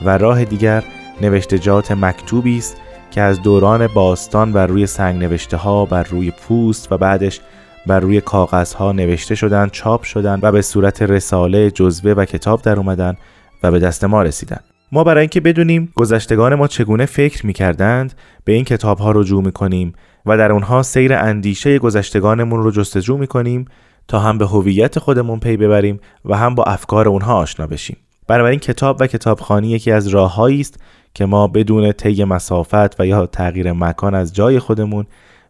و 0.05 0.19
راه 0.19 0.45
دیگر 0.45 0.85
نوشتجات 1.21 1.93
مکتوبی 1.93 2.59
است 2.59 2.77
که 3.11 3.21
از 3.21 3.43
دوران 3.43 3.87
باستان 3.87 4.53
بر 4.53 4.67
روی 4.67 4.87
سنگ 4.87 5.23
نوشته 5.23 5.57
ها 5.57 5.85
بر 5.85 6.03
روی 6.03 6.31
پوست 6.31 6.93
و 6.93 6.99
بعدش 6.99 7.41
بر 7.87 8.01
روی 8.01 8.21
کاغذ 8.21 8.73
ها 8.73 8.93
نوشته 8.93 9.35
شدن 9.35 9.69
چاپ 9.69 10.03
شدن 10.03 10.39
و 10.43 10.53
به 10.53 10.63
صورت 10.63 11.03
رساله 11.03 11.71
جزوه 11.71 12.13
و 12.13 12.25
کتاب 12.25 12.63
در 12.63 12.77
اومدن 12.77 13.17
و 13.63 13.71
به 13.71 13.79
دست 13.79 14.05
ما 14.05 14.23
رسیدن 14.23 14.61
ما 14.93 15.05
برای 15.05 15.21
اینکه 15.21 15.41
بدونیم 15.41 15.93
گذشتگان 15.95 16.55
ما 16.55 16.67
چگونه 16.67 17.07
فکر 17.07 17.47
می‌کردند 17.47 18.15
به 18.45 18.53
این 18.53 18.65
کتاب 18.65 18.99
ها 18.99 19.13
رجوع 19.13 19.45
می‌کنیم 19.45 19.93
و 20.27 20.37
در 20.37 20.53
اونها 20.53 20.83
سیر 20.83 21.15
اندیشه 21.15 21.79
گذشتگانمون 21.79 22.63
رو 22.63 22.71
جستجو 22.71 23.17
می‌کنیم 23.17 23.65
تا 24.09 24.19
هم 24.19 24.39
به 24.39 24.47
هویت 24.47 24.99
خودمون 24.99 25.41
پی 25.41 25.57
ببریم 25.57 26.01
و 26.25 26.37
هم 26.37 26.55
با 26.55 26.65
افکار 26.65 27.09
اونها 27.09 27.35
آشنا 27.35 27.67
بشیم. 27.67 27.97
بنابراین 28.29 28.59
کتاب 28.59 28.97
و 29.01 29.07
کتابخانی 29.07 29.69
یکی 29.69 29.93
از 29.93 30.09
راههایی 30.09 30.61
است 30.61 30.81
که 31.15 31.27
ما 31.27 31.47
بدون 31.47 31.93
طی 31.93 32.25
مسافت 32.25 33.01
و 33.01 33.07
یا 33.07 33.27
تغییر 33.27 33.73
مکان 33.73 34.15
از 34.15 34.35
جای 34.35 34.59
خودمون 34.59 35.07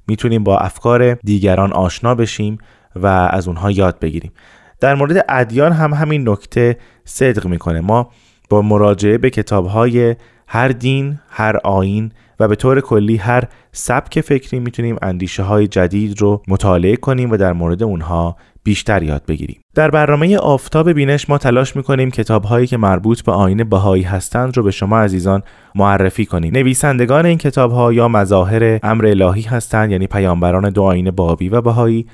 می‌تونیم 0.06 0.44
با 0.44 0.58
افکار 0.58 1.14
دیگران 1.14 1.72
آشنا 1.72 2.14
بشیم 2.14 2.58
و 2.96 3.06
از 3.06 3.48
اونها 3.48 3.70
یاد 3.70 3.98
بگیریم. 3.98 4.32
در 4.80 4.94
مورد 4.94 5.24
ادیان 5.28 5.72
هم 5.72 5.94
همین 5.94 6.28
نکته 6.28 6.76
صدق 7.04 7.46
می‌کنه. 7.46 7.80
ما 7.80 8.10
با 8.50 8.62
مراجعه 8.62 9.18
به 9.18 9.30
کتابهای 9.30 10.16
هر 10.46 10.68
دین، 10.68 11.18
هر 11.28 11.56
آین 11.56 12.12
و 12.40 12.48
به 12.48 12.56
طور 12.56 12.80
کلی 12.80 13.16
هر 13.16 13.44
سبک 13.72 14.20
فکری 14.20 14.60
می‌تونیم 14.60 14.96
اندیشه 15.02 15.42
های 15.42 15.66
جدید 15.66 16.20
رو 16.20 16.42
مطالعه 16.48 16.96
کنیم 16.96 17.30
و 17.30 17.36
در 17.36 17.52
مورد 17.52 17.82
اونها 17.82 18.36
بیشتر 18.68 19.02
یاد 19.02 19.22
بگیریم. 19.28 19.60
در 19.74 19.90
برنامه 19.90 20.36
آفتاب 20.36 20.92
بینش 20.92 21.30
ما 21.30 21.38
تلاش 21.38 21.76
می‌کنیم 21.76 22.10
کتاب 22.10 22.44
هایی 22.44 22.66
که 22.66 22.76
مربوط 22.76 23.22
به 23.22 23.32
آین 23.32 23.64
بهایی 23.64 24.02
هستند 24.02 24.56
رو 24.56 24.62
به 24.62 24.70
شما 24.70 25.00
عزیزان 25.00 25.42
معرفی 25.74 26.26
کنیم. 26.26 26.52
نویسندگان 26.54 27.26
این 27.26 27.38
کتاب 27.38 27.72
ها 27.72 27.92
یا 27.92 28.08
مظاهر 28.08 28.78
امر 28.82 29.06
الهی 29.06 29.42
هستند 29.42 29.90
یعنی 29.90 30.06
پیامبران 30.06 30.70
دو 30.70 30.82
آین 30.82 31.10
بابی 31.10 31.48
و 31.48 31.60
بهایی 31.60 32.06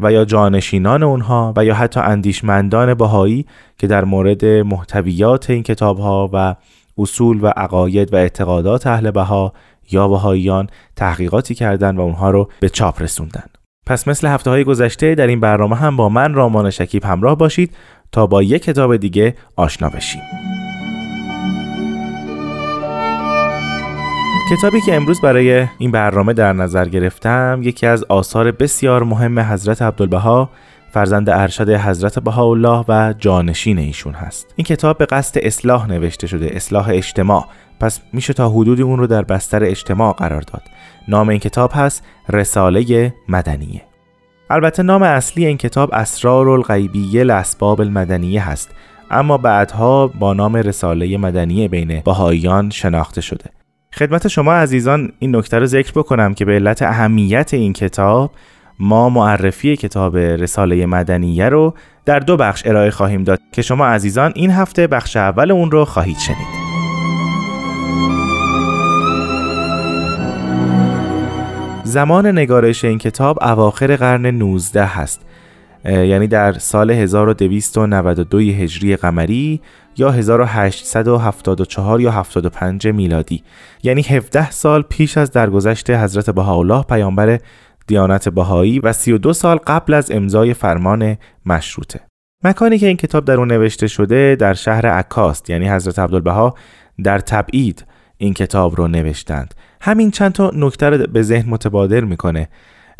و 0.00 0.12
یا 0.12 0.24
جانشینان 0.24 1.02
اونها 1.02 1.54
و 1.56 1.64
یا 1.64 1.74
حتی 1.74 2.00
اندیشمندان 2.00 2.94
بهایی 2.94 3.46
که 3.78 3.86
در 3.86 4.04
مورد 4.04 4.44
محتویات 4.44 5.50
این 5.50 5.62
کتاب 5.62 5.98
ها 5.98 6.30
و 6.32 6.54
اصول 6.98 7.38
و 7.42 7.46
عقاید 7.46 8.12
و 8.12 8.16
اعتقادات 8.16 8.86
اهل 8.86 9.10
بها 9.10 9.52
یا 9.90 10.08
بهاییان 10.08 10.66
تحقیقاتی 10.96 11.54
کردند 11.54 11.98
و 11.98 12.00
اونها 12.00 12.30
رو 12.30 12.48
به 12.60 12.68
چاپ 12.68 13.02
رسوندن. 13.02 13.44
پس 13.88 14.08
مثل 14.08 14.26
هفته 14.26 14.50
های 14.50 14.64
گذشته 14.64 15.14
در 15.14 15.26
این 15.26 15.40
برنامه 15.40 15.76
هم 15.76 15.96
با 15.96 16.08
من 16.08 16.34
رامان 16.34 16.70
شکیب 16.70 17.04
همراه 17.04 17.38
باشید 17.38 17.74
تا 18.12 18.26
با 18.26 18.42
یک 18.42 18.62
کتاب 18.62 18.96
دیگه 18.96 19.34
آشنا 19.56 19.88
بشیم. 19.88 20.22
کتابی 24.50 24.80
که 24.80 24.94
امروز 24.94 25.20
برای 25.20 25.66
این 25.78 25.90
برنامه 25.90 26.32
در 26.32 26.52
نظر 26.52 26.88
گرفتم 26.88 27.60
یکی 27.62 27.86
از 27.86 28.04
آثار 28.04 28.50
بسیار 28.50 29.02
مهم 29.02 29.38
حضرت 29.38 29.82
عبدالبها 29.82 30.50
فرزند 30.90 31.30
ارشد 31.30 31.70
حضرت 31.70 32.18
بهاءالله 32.18 32.84
و 32.88 33.14
جانشین 33.18 33.78
ایشون 33.78 34.14
هست. 34.14 34.52
این 34.56 34.64
کتاب 34.64 34.98
به 34.98 35.06
قصد 35.06 35.38
اصلاح 35.42 35.88
نوشته 35.88 36.26
شده 36.26 36.50
اصلاح 36.52 36.88
اجتماع. 36.88 37.46
پس 37.80 38.00
میشه 38.12 38.32
تا 38.32 38.48
حدودی 38.48 38.82
اون 38.82 38.98
رو 38.98 39.06
در 39.06 39.22
بستر 39.22 39.64
اجتماع 39.64 40.12
قرار 40.12 40.40
داد. 40.40 40.62
نام 41.08 41.28
این 41.28 41.38
کتاب 41.38 41.70
هست 41.74 42.04
رساله 42.28 43.14
مدنیه. 43.28 43.82
البته 44.50 44.82
نام 44.82 45.02
اصلی 45.02 45.46
این 45.46 45.56
کتاب 45.56 45.90
اسرار 45.92 46.48
الغیبیه 46.48 47.22
لاسباب 47.22 47.80
المدنیه 47.80 48.48
هست 48.48 48.70
اما 49.10 49.38
بعدها 49.38 50.06
با 50.06 50.34
نام 50.34 50.56
رساله 50.56 51.16
مدنیه 51.16 51.68
بین 51.68 52.00
بهاییان 52.00 52.70
شناخته 52.70 53.20
شده. 53.20 53.44
خدمت 53.94 54.28
شما 54.28 54.52
عزیزان 54.52 55.12
این 55.18 55.36
نکته 55.36 55.58
رو 55.58 55.66
ذکر 55.66 55.92
بکنم 55.92 56.34
که 56.34 56.44
به 56.44 56.52
علت 56.52 56.82
اهمیت 56.82 57.54
این 57.54 57.72
کتاب 57.72 58.30
ما 58.78 59.08
معرفی 59.08 59.76
کتاب 59.76 60.16
رساله 60.16 60.86
مدنیه 60.86 61.48
رو 61.48 61.74
در 62.04 62.18
دو 62.18 62.36
بخش 62.36 62.62
ارائه 62.66 62.90
خواهیم 62.90 63.24
داد 63.24 63.40
که 63.52 63.62
شما 63.62 63.86
عزیزان 63.86 64.32
این 64.34 64.50
هفته 64.50 64.86
بخش 64.86 65.16
اول 65.16 65.50
اون 65.50 65.70
رو 65.70 65.84
خواهید 65.84 66.18
شنید. 66.18 66.57
زمان 71.88 72.26
نگارش 72.26 72.84
این 72.84 72.98
کتاب 72.98 73.38
اواخر 73.42 73.96
قرن 73.96 74.26
19 74.26 74.84
هست. 74.84 75.20
یعنی 75.84 76.26
در 76.26 76.52
سال 76.52 76.90
1292 76.90 78.38
هجری 78.38 78.96
قمری 78.96 79.60
یا 79.96 80.10
1874 80.10 82.00
یا 82.00 82.10
75 82.10 82.86
میلادی. 82.86 83.42
یعنی 83.82 84.02
17 84.02 84.50
سال 84.50 84.82
پیش 84.82 85.18
از 85.18 85.30
درگذشت 85.30 85.90
حضرت 85.90 86.30
بهاءالله 86.30 86.82
پیامبر 86.82 87.38
دیانت 87.86 88.28
بهایی 88.28 88.78
و 88.78 88.92
32 88.92 89.32
سال 89.32 89.56
قبل 89.56 89.94
از 89.94 90.10
امضای 90.10 90.54
فرمان 90.54 91.16
مشروطه. 91.46 92.00
مکانی 92.44 92.78
که 92.78 92.86
این 92.86 92.96
کتاب 92.96 93.24
در 93.24 93.34
اون 93.34 93.48
نوشته 93.48 93.86
شده 93.86 94.36
در 94.36 94.54
شهر 94.54 94.86
عکاست 94.86 95.50
یعنی 95.50 95.68
حضرت 95.68 95.98
عبدالبها 95.98 96.54
در 97.04 97.18
تبعید 97.18 97.84
این 98.16 98.34
کتاب 98.34 98.76
رو 98.76 98.88
نوشتند. 98.88 99.54
همین 99.80 100.10
چند 100.10 100.32
تا 100.32 100.50
نکته 100.54 100.88
رو 100.88 101.06
به 101.06 101.22
ذهن 101.22 101.50
متبادر 101.50 102.00
می‌کنه. 102.00 102.48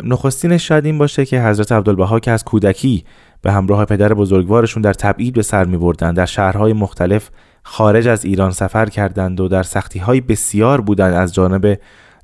نخستینش 0.03 0.67
شاید 0.67 0.85
این 0.85 0.97
باشه 0.97 1.25
که 1.25 1.41
حضرت 1.41 1.71
عبدالبها 1.71 2.19
که 2.19 2.31
از 2.31 2.43
کودکی 2.43 3.03
به 3.41 3.51
همراه 3.51 3.85
پدر 3.85 4.13
بزرگوارشون 4.13 4.81
در 4.81 4.93
تبعید 4.93 5.33
به 5.33 5.41
سر 5.41 5.65
می 5.65 5.77
بردن 5.77 6.13
در 6.13 6.25
شهرهای 6.25 6.73
مختلف 6.73 7.29
خارج 7.63 8.07
از 8.07 8.25
ایران 8.25 8.51
سفر 8.51 8.85
کردند 8.85 9.39
و 9.39 9.47
در 9.47 9.63
سختی 9.63 9.99
های 9.99 10.21
بسیار 10.21 10.81
بودند 10.81 11.13
از 11.13 11.33
جانب 11.33 11.79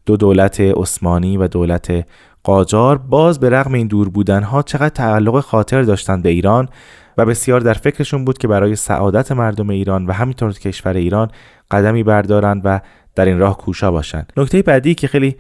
دو 0.06 0.18
دولت 0.18 0.60
عثمانی 0.60 1.38
و 1.38 1.48
دولت 1.48 2.06
قاجار. 2.44 2.98
باز 2.98 3.40
به 3.40 3.50
رغم 3.50 3.74
این 3.74 3.88
دور 3.88 4.10
بودن 4.10 4.44
ها 4.44 4.62
چقدر 4.62 4.90
تعلق 4.90 5.40
خاطر 5.40 5.82
داشتند 5.82 6.24
به 6.24 6.30
ایران 6.30 6.70
و 7.18 7.26
بسیار 7.26 7.60
در 7.60 7.74
فکرشون 7.74 8.26
بود 8.26 8.38
که 8.38 8.48
برای 8.48 8.76
سعادت 8.76 9.32
مردم 9.32 9.70
ایران 9.70 10.06
و 10.06 10.12
همینطور 10.12 10.52
کشور 10.52 10.94
ایران 10.94 11.32
قدمی 11.72 12.04
بردارند 12.04 12.62
و 12.64 12.82
در 13.16 13.26
این 13.26 13.40
راه 13.40 13.58
کوشا 13.58 13.92
باشند. 13.92 14.34
نکته 14.38 14.62
بعدی 14.62 14.96
که 14.96 15.08
خیلی 15.08 15.36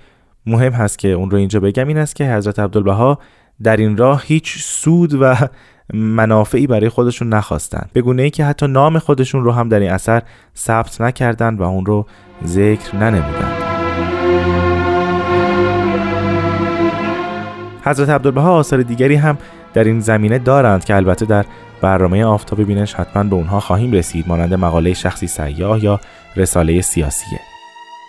مهم 0.45 0.71
هست 0.71 0.99
که 0.99 1.07
اون 1.07 1.31
رو 1.31 1.37
اینجا 1.37 1.59
بگم 1.59 1.87
این 1.87 1.97
است 1.97 2.15
که 2.15 2.25
حضرت 2.25 2.59
عبدالبها 2.59 3.19
در 3.63 3.77
این 3.77 3.97
راه 3.97 4.23
هیچ 4.25 4.57
سود 4.57 5.21
و 5.21 5.35
منافعی 5.93 6.67
برای 6.67 6.89
خودشون 6.89 7.29
نخواستند. 7.29 7.89
به 7.93 8.01
گونه 8.01 8.23
ای 8.23 8.29
که 8.29 8.45
حتی 8.45 8.67
نام 8.67 8.99
خودشون 8.99 9.43
رو 9.43 9.51
هم 9.51 9.69
در 9.69 9.79
این 9.79 9.91
اثر 9.91 10.21
ثبت 10.57 11.01
نکردند 11.01 11.59
و 11.59 11.63
اون 11.63 11.85
رو 11.85 12.05
ذکر 12.45 12.95
ننمودند. 12.95 13.65
حضرت 17.83 18.09
عبدالبها 18.09 18.51
آثار 18.51 18.81
دیگری 18.81 19.15
هم 19.15 19.37
در 19.73 19.83
این 19.83 19.99
زمینه 19.99 20.39
دارند 20.39 20.85
که 20.85 20.95
البته 20.95 21.25
در 21.25 21.45
برنامه 21.81 22.25
آفتاب 22.25 22.61
بینش 22.63 22.93
حتما 22.93 23.23
به 23.23 23.35
اونها 23.35 23.59
خواهیم 23.59 23.91
رسید 23.91 24.27
مانند 24.27 24.53
مقاله 24.53 24.93
شخصی 24.93 25.27
سیاه 25.27 25.83
یا 25.83 25.99
رساله 26.35 26.81
سیاسیه. 26.81 27.54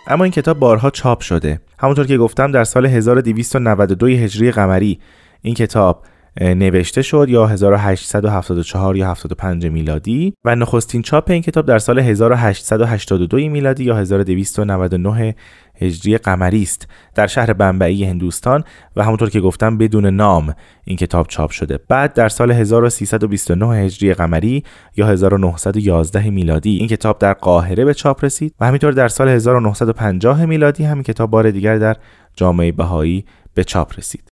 اما 0.06 0.24
این 0.24 0.32
کتاب 0.32 0.58
بارها 0.58 0.90
چاپ 0.90 1.20
شده. 1.20 1.60
همونطور 1.78 2.06
که 2.06 2.18
گفتم 2.18 2.52
در 2.52 2.64
سال 2.64 2.86
1292 2.86 4.06
هجری 4.06 4.50
قمری 4.50 5.00
این 5.42 5.54
کتاب 5.54 6.02
نوشته 6.40 7.02
شد 7.02 7.26
یا 7.28 7.46
1874 7.46 8.96
یا 8.96 9.10
75 9.10 9.66
میلادی 9.66 10.34
و 10.44 10.54
نخستین 10.54 11.02
چاپ 11.02 11.30
این 11.30 11.42
کتاب 11.42 11.66
در 11.66 11.78
سال 11.78 11.98
1882 11.98 13.36
میلادی 13.36 13.84
یا 13.84 13.96
1299 13.96 15.34
هجری 15.80 16.18
قمری 16.18 16.62
است 16.62 16.88
در 17.14 17.26
شهر 17.26 17.52
بمبئی 17.52 18.04
هندوستان 18.04 18.64
و 18.96 19.04
همونطور 19.04 19.30
که 19.30 19.40
گفتم 19.40 19.78
بدون 19.78 20.06
نام 20.06 20.54
این 20.84 20.96
کتاب 20.96 21.26
چاپ 21.26 21.50
شده. 21.50 21.78
بعد 21.88 22.14
در 22.14 22.28
سال 22.28 22.52
1329 22.52 23.76
هجری 23.76 24.14
قمری 24.14 24.64
یا 24.96 25.06
1911 25.06 26.30
میلادی 26.30 26.76
این 26.76 26.88
کتاب 26.88 27.18
در 27.18 27.32
قاهره 27.32 27.84
به 27.84 27.94
چاپ 27.94 28.24
رسید 28.24 28.54
و 28.60 28.66
همینطور 28.66 28.92
در 28.92 29.08
سال 29.08 29.28
1950 29.28 30.46
میلادی 30.46 30.84
همین 30.84 31.02
کتاب 31.02 31.30
بار 31.30 31.50
دیگر 31.50 31.78
در 31.78 31.96
جامعه 32.34 32.72
بهایی 32.72 33.24
به 33.54 33.64
چاپ 33.64 33.98
رسید. 33.98 34.35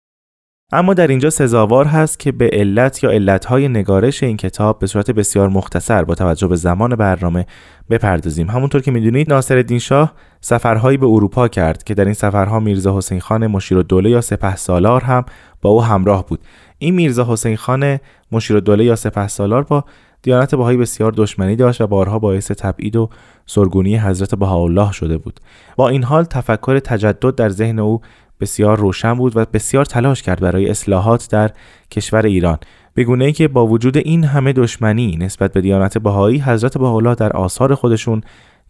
اما 0.72 0.94
در 0.94 1.08
اینجا 1.08 1.30
سزاوار 1.30 1.86
هست 1.86 2.20
که 2.20 2.32
به 2.32 2.50
علت 2.54 3.04
یا 3.04 3.10
علتهای 3.12 3.68
نگارش 3.68 4.24
این 4.24 4.38
کتاب 4.38 4.80
به 4.80 4.88
صورت 4.88 5.12
بسیار 5.12 5.50
مختصر 5.50 6.04
با 6.04 6.16
توجه 6.16 6.48
به 6.48 6.56
زمان 6.56 6.96
برنامه 6.96 7.46
بپردازیم. 7.90 8.50
همونطور 8.50 8.82
که 8.82 8.92
می‌دونید 8.92 9.34
ناصرالدین 9.34 9.80
شاه 9.80 10.14
سفرهایی 10.42 10.98
به 10.98 11.06
اروپا 11.06 11.48
کرد 11.48 11.84
که 11.84 11.94
در 11.94 12.06
این 12.06 12.14
سفرها 12.14 12.60
میرزا 12.60 12.98
حسین 12.98 13.20
خان 13.20 13.48
مشیر 13.48 13.82
دوله 13.82 14.10
یا 14.10 14.22
سپه 14.22 14.56
سالار 14.56 15.04
هم 15.04 15.26
با 15.62 15.70
او 15.70 15.84
همراه 15.84 16.26
بود. 16.26 16.40
این 16.78 16.96
میرزا 16.96 17.26
حسین 17.30 17.58
خان 17.58 18.00
مشیر 18.32 18.60
دوله 18.60 18.84
یا 18.86 18.96
سپه 18.96 19.28
سالار 19.28 19.64
با 19.64 19.84
دیانت 20.22 20.56
بهایی 20.56 20.78
بسیار 20.78 21.12
دشمنی 21.12 21.56
داشت 21.56 21.82
و 21.82 21.88
بارها 21.88 22.20
باعث 22.20 22.52
تبعید 22.52 22.96
و 22.96 23.10
سرگونی 23.46 23.98
حضرت 23.98 24.36
بهاءالله 24.36 24.92
شده 24.92 25.18
بود. 25.18 25.40
با 25.76 25.90
این 25.90 26.04
حال 26.04 26.24
تفکر 26.24 26.80
تجدد 26.80 27.36
در 27.36 27.50
ذهن 27.50 27.80
او 27.80 28.02
بسیار 28.40 28.78
روشن 28.78 29.14
بود 29.14 29.38
و 29.38 29.46
بسیار 29.54 29.86
تلاش 29.86 30.22
کرد 30.22 30.40
برای 30.40 30.70
اصلاحات 30.70 31.28
در 31.32 31.52
کشور 31.92 32.26
ایران. 32.26 32.58
به 32.94 33.04
گونه 33.04 33.26
ای 33.26 33.32
که 33.32 33.48
با 33.48 33.68
وجود 33.68 33.98
این 33.98 34.24
همه 34.24 34.54
دشمنی 34.54 35.18
نسبت 35.18 35.54
به 35.54 35.62
دیانت 35.62 35.98
بهایی 35.98 36.40
حضرت 36.40 36.78
بهاءالله 36.78 37.16
در 37.16 37.34
آثار 37.34 37.76
خودشون 37.76 38.22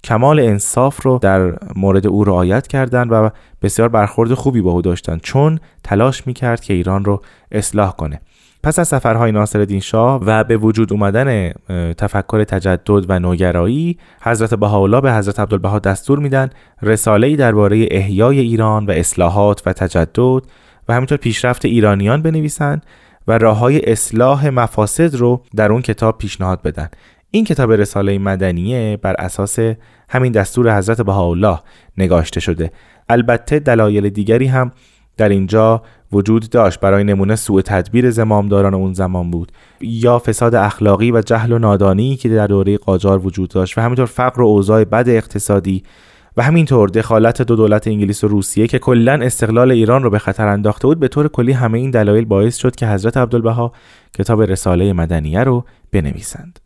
کمال 0.03 0.39
انصاف 0.39 1.05
رو 1.05 1.19
در 1.21 1.53
مورد 1.75 2.07
او 2.07 2.23
رعایت 2.23 2.67
کردند 2.67 3.11
و 3.11 3.29
بسیار 3.61 3.89
برخورد 3.89 4.33
خوبی 4.33 4.61
با 4.61 4.71
او 4.71 4.81
داشتند 4.81 5.21
چون 5.21 5.59
تلاش 5.83 6.27
می‌کرد 6.27 6.61
که 6.61 6.73
ایران 6.73 7.05
رو 7.05 7.21
اصلاح 7.51 7.91
کنه. 7.91 8.21
پس 8.63 8.79
از 8.79 8.87
سفرهای 8.87 9.31
ناصرالدین 9.31 9.79
شاه 9.79 10.21
و 10.25 10.43
به 10.43 10.57
وجود 10.57 10.93
اومدن 10.93 11.51
تفکر 11.93 12.43
تجدد 12.43 13.09
و 13.09 13.19
نوگرایی 13.19 13.97
حضرت 14.21 14.53
بهاءالله 14.53 15.01
به 15.01 15.13
حضرت 15.13 15.39
عبدالبها 15.39 15.79
دستور 15.79 16.19
میدن 16.19 16.49
رساله‌ای 16.81 17.35
درباره 17.35 17.87
احیای 17.91 18.39
ایران 18.39 18.85
و 18.85 18.91
اصلاحات 18.91 19.61
و 19.65 19.73
تجدد 19.73 20.41
و 20.89 20.93
همینطور 20.93 21.17
پیشرفت 21.17 21.65
ایرانیان 21.65 22.21
بنویسند 22.21 22.85
و 23.27 23.37
راه 23.37 23.57
های 23.57 23.91
اصلاح 23.91 24.49
مفاسد 24.49 25.15
رو 25.15 25.43
در 25.55 25.71
اون 25.71 25.81
کتاب 25.81 26.17
پیشنهاد 26.17 26.61
بدن. 26.61 26.89
این 27.31 27.45
کتاب 27.45 27.71
رساله 27.71 28.17
مدنیه 28.17 28.97
بر 29.01 29.15
اساس 29.19 29.59
همین 30.09 30.31
دستور 30.31 30.77
حضرت 30.77 31.01
بهاءالله 31.01 31.59
نگاشته 31.97 32.39
شده. 32.39 32.71
البته 33.09 33.59
دلایل 33.59 34.09
دیگری 34.09 34.47
هم 34.47 34.71
در 35.19 35.29
اینجا 35.29 35.81
وجود 36.11 36.49
داشت. 36.49 36.79
برای 36.79 37.03
نمونه 37.03 37.35
سوء 37.35 37.61
تدبیر 37.61 38.11
زمامداران 38.11 38.73
اون 38.73 38.93
زمان 38.93 39.31
بود. 39.31 39.51
یا 39.81 40.19
فساد 40.19 40.55
اخلاقی 40.55 41.11
و 41.11 41.21
جهل 41.21 41.51
و 41.51 41.59
نادانی 41.59 42.15
که 42.15 42.29
در 42.29 42.47
دوره 42.47 42.77
قاجار 42.77 43.25
وجود 43.25 43.49
داشت 43.49 43.77
و 43.77 43.81
همینطور 43.81 44.05
فقر 44.05 44.41
و 44.41 44.45
اوضاع 44.45 44.83
بد 44.83 45.09
اقتصادی 45.09 45.83
و 46.37 46.43
همینطور 46.43 46.89
دخالت 46.89 47.41
دو 47.41 47.55
دولت 47.55 47.87
انگلیس 47.87 48.23
و 48.23 48.27
روسیه 48.27 48.67
که 48.67 48.79
کلا 48.79 49.13
استقلال 49.13 49.71
ایران 49.71 50.03
رو 50.03 50.09
به 50.09 50.19
خطر 50.19 50.47
انداخته 50.47 50.87
بود 50.87 50.99
به 50.99 51.07
طور 51.07 51.27
کلی 51.27 51.51
همه 51.51 51.77
این 51.77 51.91
دلایل 51.91 52.25
باعث 52.25 52.57
شد 52.57 52.75
که 52.75 52.87
حضرت 52.87 53.17
عبدالبها 53.17 53.71
کتاب 54.17 54.41
رساله 54.41 54.93
مدنیه 54.93 55.43
رو 55.43 55.65
بنویسند. 55.91 56.59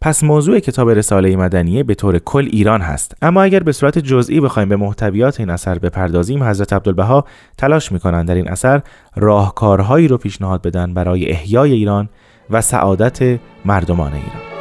پس 0.00 0.24
موضوع 0.24 0.58
کتاب 0.58 0.90
رساله 0.90 1.36
مدنیه 1.36 1.82
به 1.82 1.94
طور 1.94 2.18
کل 2.18 2.48
ایران 2.52 2.80
هست. 2.80 3.14
اما 3.22 3.42
اگر 3.42 3.60
به 3.60 3.72
صورت 3.72 3.98
جزئی 3.98 4.40
بخوایم 4.40 4.68
به 4.68 4.76
محتویات 4.76 5.40
این 5.40 5.50
اثر 5.50 5.78
بپردازیم 5.78 6.42
حضرت 6.42 6.72
عبدالبها 6.72 7.24
تلاش 7.58 7.92
می‌کنند 7.92 8.28
در 8.28 8.34
این 8.34 8.48
اثر 8.48 8.82
راهکارهایی 9.16 10.08
رو 10.08 10.18
پیشنهاد 10.18 10.62
بدن 10.62 10.94
برای 10.94 11.30
احیای 11.30 11.72
ایران 11.72 12.08
و 12.50 12.60
سعادت 12.60 13.38
مردمان 13.64 14.12
ایران. 14.12 14.54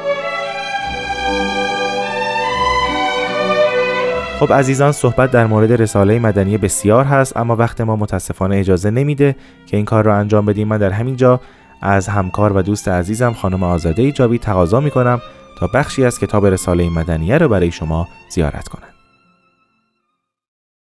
خب 4.39 4.53
عزیزان 4.53 4.91
صحبت 4.91 5.31
در 5.31 5.47
مورد 5.47 5.81
رساله 5.81 6.19
مدنی 6.19 6.57
بسیار 6.57 7.05
هست 7.05 7.37
اما 7.37 7.55
وقت 7.55 7.81
ما 7.81 7.95
متاسفانه 7.95 8.57
اجازه 8.57 8.89
نمیده 8.89 9.35
که 9.65 9.77
این 9.77 9.85
کار 9.85 10.03
را 10.05 10.15
انجام 10.15 10.45
بدیم. 10.45 10.67
من 10.67 10.77
در 10.77 10.89
همین 10.89 11.15
جا 11.15 11.39
از 11.83 12.07
همکار 12.07 12.57
و 12.57 12.61
دوست 12.61 12.87
عزیزم 12.87 13.33
خانم 13.33 13.63
آزاده 13.63 14.11
جاوی 14.11 14.37
تقاضا 14.37 14.79
می 14.79 14.91
کنم 14.91 15.21
تا 15.59 15.67
بخشی 15.67 16.05
از 16.05 16.19
کتاب 16.19 16.45
رساله 16.45 16.89
مدنیه 16.89 17.37
را 17.37 17.47
برای 17.47 17.71
شما 17.71 18.07
زیارت 18.29 18.67
کنند. 18.67 18.93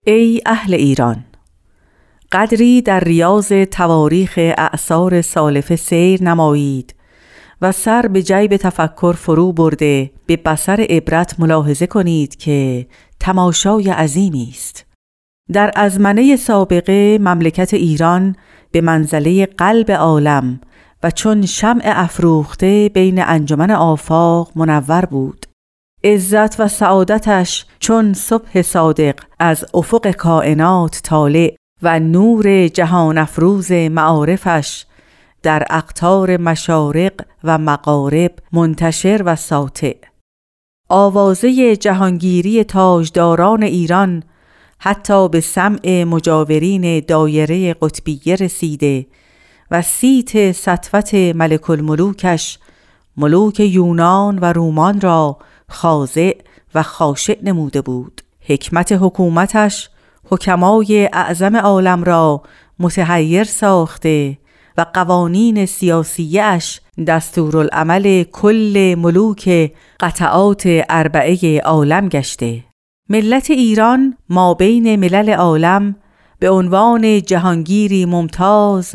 ای 0.07 0.41
اهل 0.47 0.75
ایران 0.75 1.25
قدری 2.33 2.83
در 2.83 3.01
ریاض 3.01 3.53
تواریخ 3.53 4.33
اعثار 4.37 5.23
سالفه 5.23 5.77
سیر 5.77 6.23
نمایید 6.23 6.95
و 7.63 7.73
سر 7.73 8.07
به 8.07 8.23
جیب 8.23 8.57
تفکر 8.57 9.13
فرو 9.13 9.53
برده 9.53 10.11
به 10.27 10.37
بسر 10.37 10.87
عبرت 10.91 11.41
ملاحظه 11.41 11.87
کنید 11.87 12.37
که 12.37 12.87
تماشای 13.21 13.91
عظیمی 13.91 14.49
است 14.51 14.87
در 15.53 15.71
ازمنه 15.77 16.37
سابقه 16.37 17.19
مملکت 17.19 17.75
ایران 17.75 18.37
به 18.73 18.81
منزله 18.81 19.47
قلب 19.47 19.91
عالم 19.91 20.61
و 21.03 21.11
چون 21.11 21.47
شمع 21.47 21.83
افروخته 21.85 22.91
بین 22.95 23.23
انجمن 23.23 23.71
آفاق 23.71 24.53
منور 24.57 25.05
بود. 25.05 25.47
عزت 26.05 26.61
و 26.61 26.69
سعادتش 26.69 27.67
چون 27.79 28.15
صبح 28.15 28.63
صادق 28.63 29.21
از 29.39 29.65
افق 29.75 30.11
کائنات 30.11 31.01
طالع 31.03 31.55
و 31.83 32.01
نور 32.01 32.69
جهان 32.69 33.19
افروز 33.19 33.73
معارفش 33.73 34.85
در 35.43 35.67
اقطار 35.71 36.37
مشارق 36.37 37.13
و 37.45 37.59
مغارب 37.59 38.33
منتشر 38.53 39.23
و 39.25 39.37
ساطع. 39.37 39.97
آوازه 40.89 41.77
جهانگیری 41.77 42.65
تاجداران 42.65 43.63
ایران 43.63 44.23
حتی 44.79 45.29
به 45.29 45.41
سمع 45.41 46.05
مجاورین 46.05 47.01
دایره 47.01 47.75
قطبیه 47.75 48.37
رسیده 48.37 49.07
و 49.73 49.83
سیت 49.83 50.53
سطوت 50.53 51.15
ملک 51.15 51.71
الملوکش 51.71 52.59
ملوک 53.17 53.61
یونان 53.61 54.39
و 54.39 54.45
رومان 54.45 55.01
را 55.01 55.39
خاضع 55.69 56.37
و 56.75 56.83
خاشع 56.83 57.39
نموده 57.43 57.83
بود. 57.83 58.21
حکمت 58.41 58.93
حکومتش 58.93 59.91
حکمای 60.25 61.09
اعظم 61.13 61.57
عالم 61.57 62.05
را 62.05 62.43
متحیر 62.79 63.45
ساخته 63.45 64.39
و 64.79 64.87
قوانین 64.95 65.67
سیاسیش 65.67 66.81
دستورالعمل 67.07 68.23
کل 68.23 68.95
ملوک 68.99 69.73
قطعات 70.01 70.63
اربعه 70.89 71.61
عالم 71.61 72.09
گشته. 72.09 72.65
ملت 73.09 73.51
ایران 73.51 74.17
ما 74.29 74.55
بین 74.55 74.97
ملل 74.97 75.31
عالم 75.31 75.97
به 76.39 76.51
عنوان 76.51 77.23
جهانگیری 77.23 78.05
ممتاز 78.05 78.95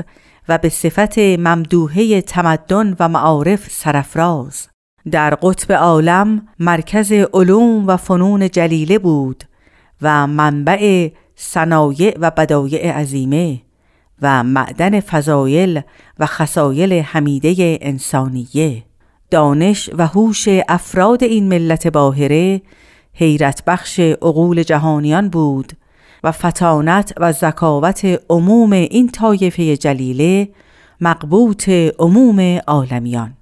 و 0.50 0.58
به 0.58 0.70
صفت 0.70 1.20
ممدوحه 1.20 2.22
تمدن 2.22 2.96
و 3.00 3.10
معارف 3.10 3.68
سرفراز 3.70 4.68
در 5.12 5.36
قطب 5.36 5.72
عالم 5.72 6.48
مرکز 6.60 7.12
علوم 7.12 7.88
و 7.88 7.98
فنون 7.98 8.50
جلیله 8.50 9.00
بود 9.00 9.44
و 10.02 10.28
منبع 10.28 11.10
صنایع 11.36 12.18
و 12.20 12.32
بدایع 12.32 12.92
عظیمه 12.92 13.62
و 14.22 14.44
معدن 14.44 15.00
فضایل 15.00 15.82
و 16.20 16.26
خسایل 16.26 16.94
حمیده 16.94 17.78
انسانیه. 17.82 18.84
دانش 19.32 19.90
و 19.98 20.08
هوش 20.08 20.48
افراد 20.70 21.24
این 21.24 21.48
ملت 21.48 21.88
باهره 21.88 22.62
حیرت 23.14 23.64
بخش 23.68 24.00
عقول 24.00 24.64
جهانیان 24.64 25.30
بود 25.30 25.74
و 26.24 26.32
فتانت 26.32 27.14
و 27.18 27.34
زکاوت 27.34 28.22
عموم 28.30 28.72
این 28.72 29.10
طایفه 29.10 29.78
جلیله 29.78 30.50
مقبوط 31.02 31.70
عموم 32.00 32.60
عالمیان. 32.68 33.38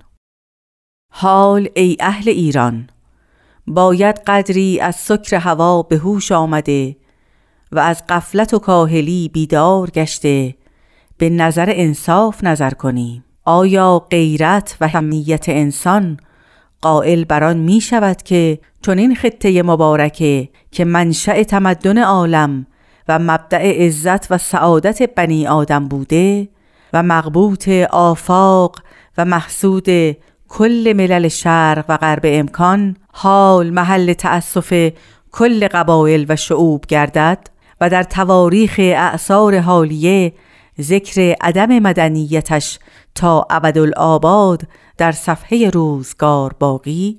حال 1.11 1.69
ای 1.75 1.97
اهل 1.99 2.29
ایران 2.29 2.89
باید 3.67 4.19
قدری 4.27 4.79
از 4.79 4.95
سکر 4.95 5.35
هوا 5.35 5.81
به 5.81 5.97
هوش 5.97 6.31
آمده 6.31 6.95
و 7.71 7.79
از 7.79 8.03
قفلت 8.09 8.53
و 8.53 8.59
کاهلی 8.59 9.29
بیدار 9.33 9.89
گشته 9.89 10.55
به 11.17 11.29
نظر 11.29 11.69
انصاف 11.69 12.43
نظر 12.43 12.71
کنیم. 12.71 13.23
آیا 13.45 13.99
غیرت 14.11 14.77
و 14.81 14.87
همیت 14.87 15.49
انسان 15.49 16.17
قائل 16.81 17.23
بران 17.23 17.57
می 17.57 17.81
شود 17.81 18.21
که 18.21 18.59
چون 18.81 18.97
این 18.97 19.15
خطه 19.15 19.63
مبارکه 19.63 20.49
که 20.71 20.85
منشأ 20.85 21.43
تمدن 21.43 21.97
عالم 21.97 22.67
و 23.07 23.19
مبدع 23.19 23.85
عزت 23.85 24.31
و 24.31 24.37
سعادت 24.37 25.15
بنی 25.15 25.47
آدم 25.47 25.87
بوده 25.87 26.47
و 26.93 27.03
مقبوط 27.03 27.69
آفاق 27.89 28.79
و 29.17 29.25
محسود 29.25 29.87
کل 30.49 30.93
ملل 30.95 31.27
شرق 31.27 31.85
و 31.89 31.97
غرب 31.97 32.21
امکان 32.23 32.95
حال 33.13 33.69
محل 33.69 34.13
تأسف 34.13 34.91
کل 35.31 35.67
قبایل 35.67 36.25
و 36.29 36.35
شعوب 36.35 36.85
گردد 36.85 37.49
و 37.81 37.89
در 37.89 38.03
تواریخ 38.03 38.75
اعثار 38.79 39.59
حالیه 39.59 40.33
ذکر 40.81 41.35
عدم 41.41 41.79
مدنیتش 41.79 42.79
تا 43.15 43.47
ابدالآباد 43.49 44.61
در 44.97 45.11
صفحه 45.11 45.69
روزگار 45.69 46.53
باقی 46.59 47.17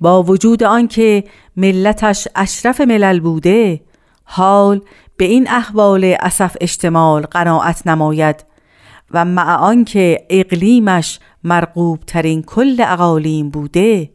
با 0.00 0.22
وجود 0.22 0.62
آنکه 0.62 1.24
ملتش 1.56 2.28
اشرف 2.34 2.80
ملل 2.80 3.20
بوده 3.20 3.80
حال 4.24 4.80
به 5.16 5.24
این 5.24 5.48
احوال 5.50 6.16
اسف 6.20 6.56
اشتمال 6.60 7.22
قناعت 7.22 7.86
نماید 7.86 8.44
و 9.10 9.24
مع 9.24 9.56
آنکه 9.56 10.26
اقلیمش 10.30 11.18
مرغوب 11.44 12.00
ترین 12.06 12.42
کل 12.42 12.76
اقالیم 12.86 13.50
بوده 13.50 14.10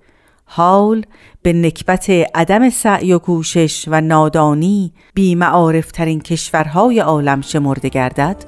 حال 0.45 1.05
به 1.41 1.53
نکبت 1.53 2.09
عدم 2.35 2.69
سعی 2.69 3.13
و 3.13 3.19
کوشش 3.19 3.85
و 3.87 4.01
نادانی 4.01 4.93
بی 5.13 5.35
معارف 5.35 5.91
ترین 5.91 6.21
کشورهای 6.21 6.99
عالم 6.99 7.41
شمرده 7.41 7.89
گردد. 7.89 8.45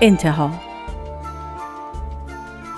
انتها. 0.00 0.67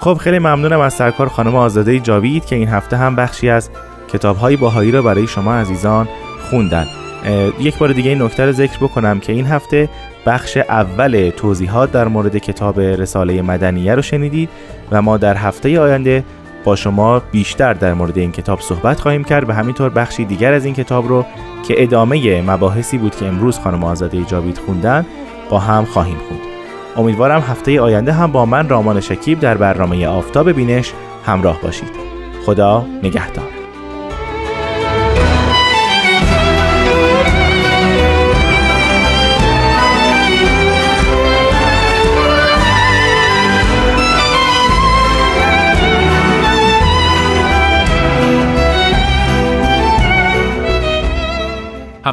خب 0.00 0.14
خیلی 0.14 0.38
ممنونم 0.38 0.80
از 0.80 0.94
سرکار 0.94 1.28
خانم 1.28 1.54
آزاده 1.54 2.00
جاوید 2.00 2.44
که 2.44 2.56
این 2.56 2.68
هفته 2.68 2.96
هم 2.96 3.16
بخشی 3.16 3.48
از 3.48 3.70
کتابهای 4.12 4.56
باهایی 4.56 4.90
را 4.90 5.02
برای 5.02 5.26
شما 5.26 5.54
عزیزان 5.54 6.08
خوندن. 6.50 6.86
یک 7.60 7.78
بار 7.78 7.92
دیگه 7.92 8.10
این 8.10 8.22
نکته 8.22 8.46
رو 8.46 8.52
ذکر 8.52 8.78
بکنم 8.78 9.20
که 9.20 9.32
این 9.32 9.46
هفته 9.46 9.88
بخش 10.26 10.56
اول 10.56 11.30
توضیحات 11.36 11.92
در 11.92 12.08
مورد 12.08 12.36
کتاب 12.36 12.80
رساله 12.80 13.42
مدنیه 13.42 13.94
رو 13.94 14.02
شنیدید 14.02 14.48
و 14.90 15.02
ما 15.02 15.16
در 15.16 15.36
هفته 15.36 15.80
آینده 15.80 16.24
با 16.64 16.76
شما 16.76 17.18
بیشتر 17.18 17.72
در 17.72 17.94
مورد 17.94 18.18
این 18.18 18.32
کتاب 18.32 18.60
صحبت 18.60 19.00
خواهیم 19.00 19.24
کرد 19.24 19.48
و 19.48 19.52
همینطور 19.52 19.88
بخشی 19.88 20.24
دیگر 20.24 20.52
از 20.52 20.64
این 20.64 20.74
کتاب 20.74 21.08
رو 21.08 21.26
که 21.68 21.82
ادامه 21.82 22.42
مباحثی 22.42 22.98
بود 22.98 23.16
که 23.16 23.26
امروز 23.26 23.58
خانم 23.58 23.84
آزاده 23.84 24.24
جاوید 24.24 24.58
خوندن 24.58 25.06
با 25.50 25.58
هم 25.58 25.84
خواهیم 25.84 26.18
خوند. 26.28 26.49
امیدوارم 26.96 27.40
هفته 27.40 27.81
آینده 27.81 28.12
هم 28.12 28.33
با 28.33 28.46
من 28.46 28.68
رامان 28.68 29.00
شکیب 29.00 29.40
در 29.40 29.57
برنامه 29.57 30.07
آفتاب 30.07 30.53
بینش 30.53 30.92
همراه 31.26 31.61
باشید. 31.61 31.90
خدا 32.46 32.85
نگهدار. 33.03 33.59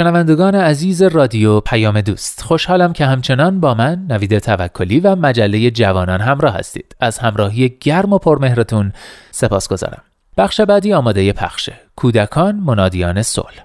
شنوندگان 0.00 0.54
عزیز 0.54 1.02
رادیو 1.02 1.60
پیام 1.60 2.00
دوست 2.00 2.42
خوشحالم 2.42 2.92
که 2.92 3.06
همچنان 3.06 3.60
با 3.60 3.74
من 3.74 4.06
نوید 4.08 4.38
توکلی 4.38 5.00
و 5.00 5.16
مجله 5.16 5.70
جوانان 5.70 6.20
همراه 6.20 6.54
هستید. 6.54 6.96
از 7.00 7.18
همراهی 7.18 7.76
گرم 7.80 8.12
و 8.12 8.18
پرمهرتون 8.18 8.92
سپاس 9.30 9.68
گذارم. 9.68 10.02
بخش 10.36 10.60
بعدی 10.60 10.92
آماده 10.92 11.32
پخشه 11.32 11.72
کودکان 11.96 12.54
منادیان 12.56 13.22
صلح. 13.22 13.62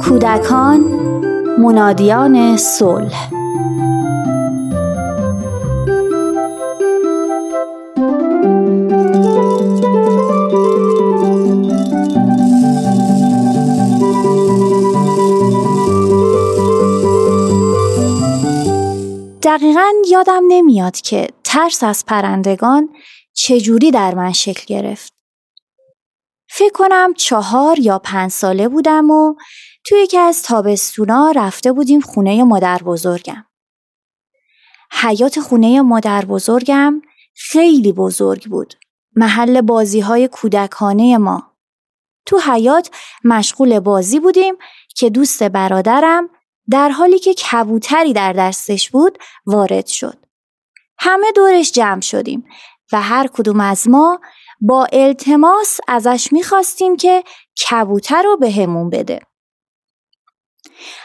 کودکان 0.00 0.80
منادیان 1.58 2.56
صلح. 2.56 3.30
دقیقا 19.58 19.92
یادم 20.10 20.42
نمیاد 20.48 20.96
که 20.96 21.28
ترس 21.44 21.82
از 21.84 22.06
پرندگان 22.06 22.88
چجوری 23.32 23.90
در 23.90 24.14
من 24.14 24.32
شکل 24.32 24.64
گرفت. 24.66 25.12
فکر 26.50 26.72
کنم 26.72 27.14
چهار 27.14 27.78
یا 27.78 27.98
پنج 27.98 28.30
ساله 28.30 28.68
بودم 28.68 29.10
و 29.10 29.34
توی 29.86 29.98
یکی 29.98 30.18
از 30.18 30.42
تابستونا 30.42 31.32
رفته 31.36 31.72
بودیم 31.72 32.00
خونه 32.00 32.44
مادر 32.44 32.78
بزرگم. 32.78 33.46
حیات 34.90 35.40
خونه 35.40 35.80
مادر 35.80 36.24
بزرگم 36.24 37.02
خیلی 37.34 37.92
بزرگ 37.92 38.48
بود. 38.48 38.74
محل 39.16 39.60
بازی 39.60 40.00
های 40.00 40.28
کودکانه 40.28 41.18
ما. 41.18 41.56
تو 42.26 42.38
حیات 42.38 42.90
مشغول 43.24 43.80
بازی 43.80 44.20
بودیم 44.20 44.54
که 44.96 45.10
دوست 45.10 45.42
برادرم 45.42 46.30
در 46.70 46.88
حالی 46.88 47.18
که 47.18 47.34
کبوتری 47.34 48.12
در 48.12 48.32
دستش 48.32 48.90
بود 48.90 49.18
وارد 49.46 49.86
شد. 49.86 50.18
همه 50.98 51.32
دورش 51.32 51.72
جمع 51.72 52.00
شدیم 52.00 52.44
و 52.92 53.02
هر 53.02 53.26
کدوم 53.26 53.60
از 53.60 53.88
ما 53.88 54.20
با 54.60 54.86
التماس 54.92 55.80
ازش 55.88 56.28
می‌خواستیم 56.32 56.96
که 56.96 57.24
کبوتر 57.68 58.22
رو 58.22 58.36
به 58.36 58.50
همون 58.50 58.90
بده. 58.90 59.20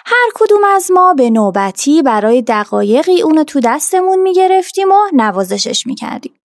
هر 0.06 0.30
کدوم 0.36 0.64
از 0.64 0.92
ما 0.92 1.14
به 1.14 1.30
نوبتی 1.30 2.02
برای 2.02 2.42
دقایقی 2.42 3.22
اونو 3.22 3.44
تو 3.44 3.60
دستمون 3.60 4.20
می‌گرفتیم 4.20 4.92
و 4.92 5.10
نوازشش 5.14 5.88
می‌کردیم. 5.88 6.40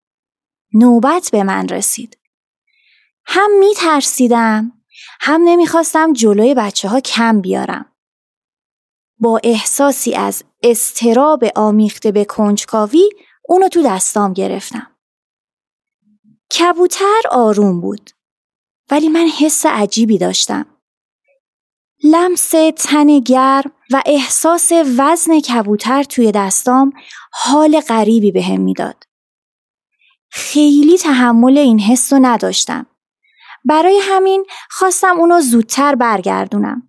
نوبت 0.74 1.28
به 1.32 1.42
من 1.42 1.68
رسید. 1.68 2.18
هم 3.26 3.50
میترسیدم 3.58 4.72
هم 5.20 5.40
نمی‌خواستم 5.44 6.12
جلوی 6.12 6.54
بچه 6.54 6.88
ها 6.88 7.00
کم 7.00 7.40
بیارم. 7.40 7.92
با 9.20 9.40
احساسی 9.44 10.14
از 10.14 10.44
استراب 10.62 11.44
آمیخته 11.56 12.12
به 12.12 12.24
کنجکاوی 12.24 13.10
اونو 13.48 13.68
تو 13.68 13.82
دستام 13.82 14.32
گرفتم. 14.32 14.86
کبوتر 16.58 17.22
آروم 17.30 17.80
بود 17.80 18.10
ولی 18.90 19.08
من 19.08 19.28
حس 19.38 19.66
عجیبی 19.66 20.18
داشتم. 20.18 20.66
لمس 22.04 22.50
تن 22.76 23.20
گرم 23.20 23.72
و 23.92 24.02
احساس 24.06 24.72
وزن 24.98 25.40
کبوتر 25.40 26.02
توی 26.02 26.32
دستام 26.32 26.92
حال 27.32 27.80
غریبی 27.80 28.32
به 28.32 28.42
هم 28.42 28.60
می‌داد. 28.60 29.04
خیلی 30.30 30.98
تحمل 30.98 31.58
این 31.58 31.80
حس 31.80 32.12
رو 32.12 32.18
نداشتم. 32.22 32.86
برای 33.64 34.00
همین 34.02 34.44
خواستم 34.70 35.20
اونو 35.20 35.40
زودتر 35.40 35.94
برگردونم. 35.94 36.87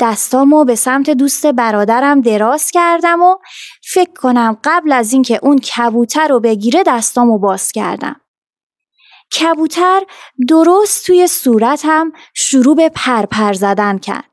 دستامو 0.00 0.64
به 0.64 0.74
سمت 0.74 1.10
دوست 1.10 1.46
برادرم 1.46 2.20
دراز 2.20 2.70
کردم 2.70 3.22
و 3.22 3.36
فکر 3.92 4.12
کنم 4.12 4.58
قبل 4.64 4.92
از 4.92 5.12
اینکه 5.12 5.40
اون 5.42 5.58
کبوتر 5.58 6.28
رو 6.28 6.40
بگیره 6.40 6.82
دستامو 6.86 7.38
باز 7.38 7.72
کردم. 7.72 8.20
کبوتر 9.40 10.02
درست 10.48 11.06
توی 11.06 11.26
صورتم 11.26 12.12
شروع 12.34 12.76
به 12.76 12.88
پرپر 12.88 13.52
زدن 13.52 13.98
کرد. 13.98 14.30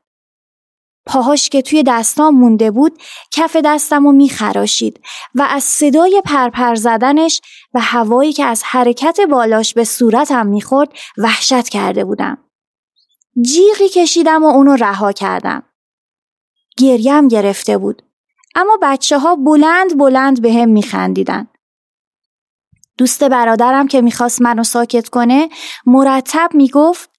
پاهاش 1.06 1.48
که 1.48 1.62
توی 1.62 1.82
دستام 1.82 2.34
مونده 2.34 2.70
بود 2.70 2.98
کف 3.32 3.56
دستم 3.64 4.04
رو 4.04 4.12
میخراشید 4.12 5.00
و 5.34 5.46
از 5.50 5.64
صدای 5.64 6.22
پرپر 6.24 6.74
زدنش 6.74 7.40
و 7.74 7.80
هوایی 7.80 8.32
که 8.32 8.44
از 8.44 8.62
حرکت 8.64 9.20
بالاش 9.30 9.74
به 9.74 9.84
صورتم 9.84 10.46
می‌خورد 10.46 10.88
وحشت 11.18 11.68
کرده 11.68 12.04
بودم. 12.04 12.47
جیغی 13.42 13.88
کشیدم 13.88 14.44
و 14.44 14.46
اونو 14.46 14.76
رها 14.76 15.12
کردم. 15.12 15.62
گریم 16.76 17.28
گرفته 17.28 17.78
بود. 17.78 18.02
اما 18.54 18.78
بچه 18.82 19.18
ها 19.18 19.36
بلند 19.36 19.98
بلند 19.98 20.42
به 20.42 20.52
هم 20.52 20.68
میخندیدن. 20.68 21.48
دوست 22.98 23.24
برادرم 23.24 23.88
که 23.88 24.00
می‌خواست 24.00 24.42
منو 24.42 24.64
ساکت 24.64 25.08
کنه 25.08 25.48
مرتب 25.86 26.50
می‌گفت 26.54 27.10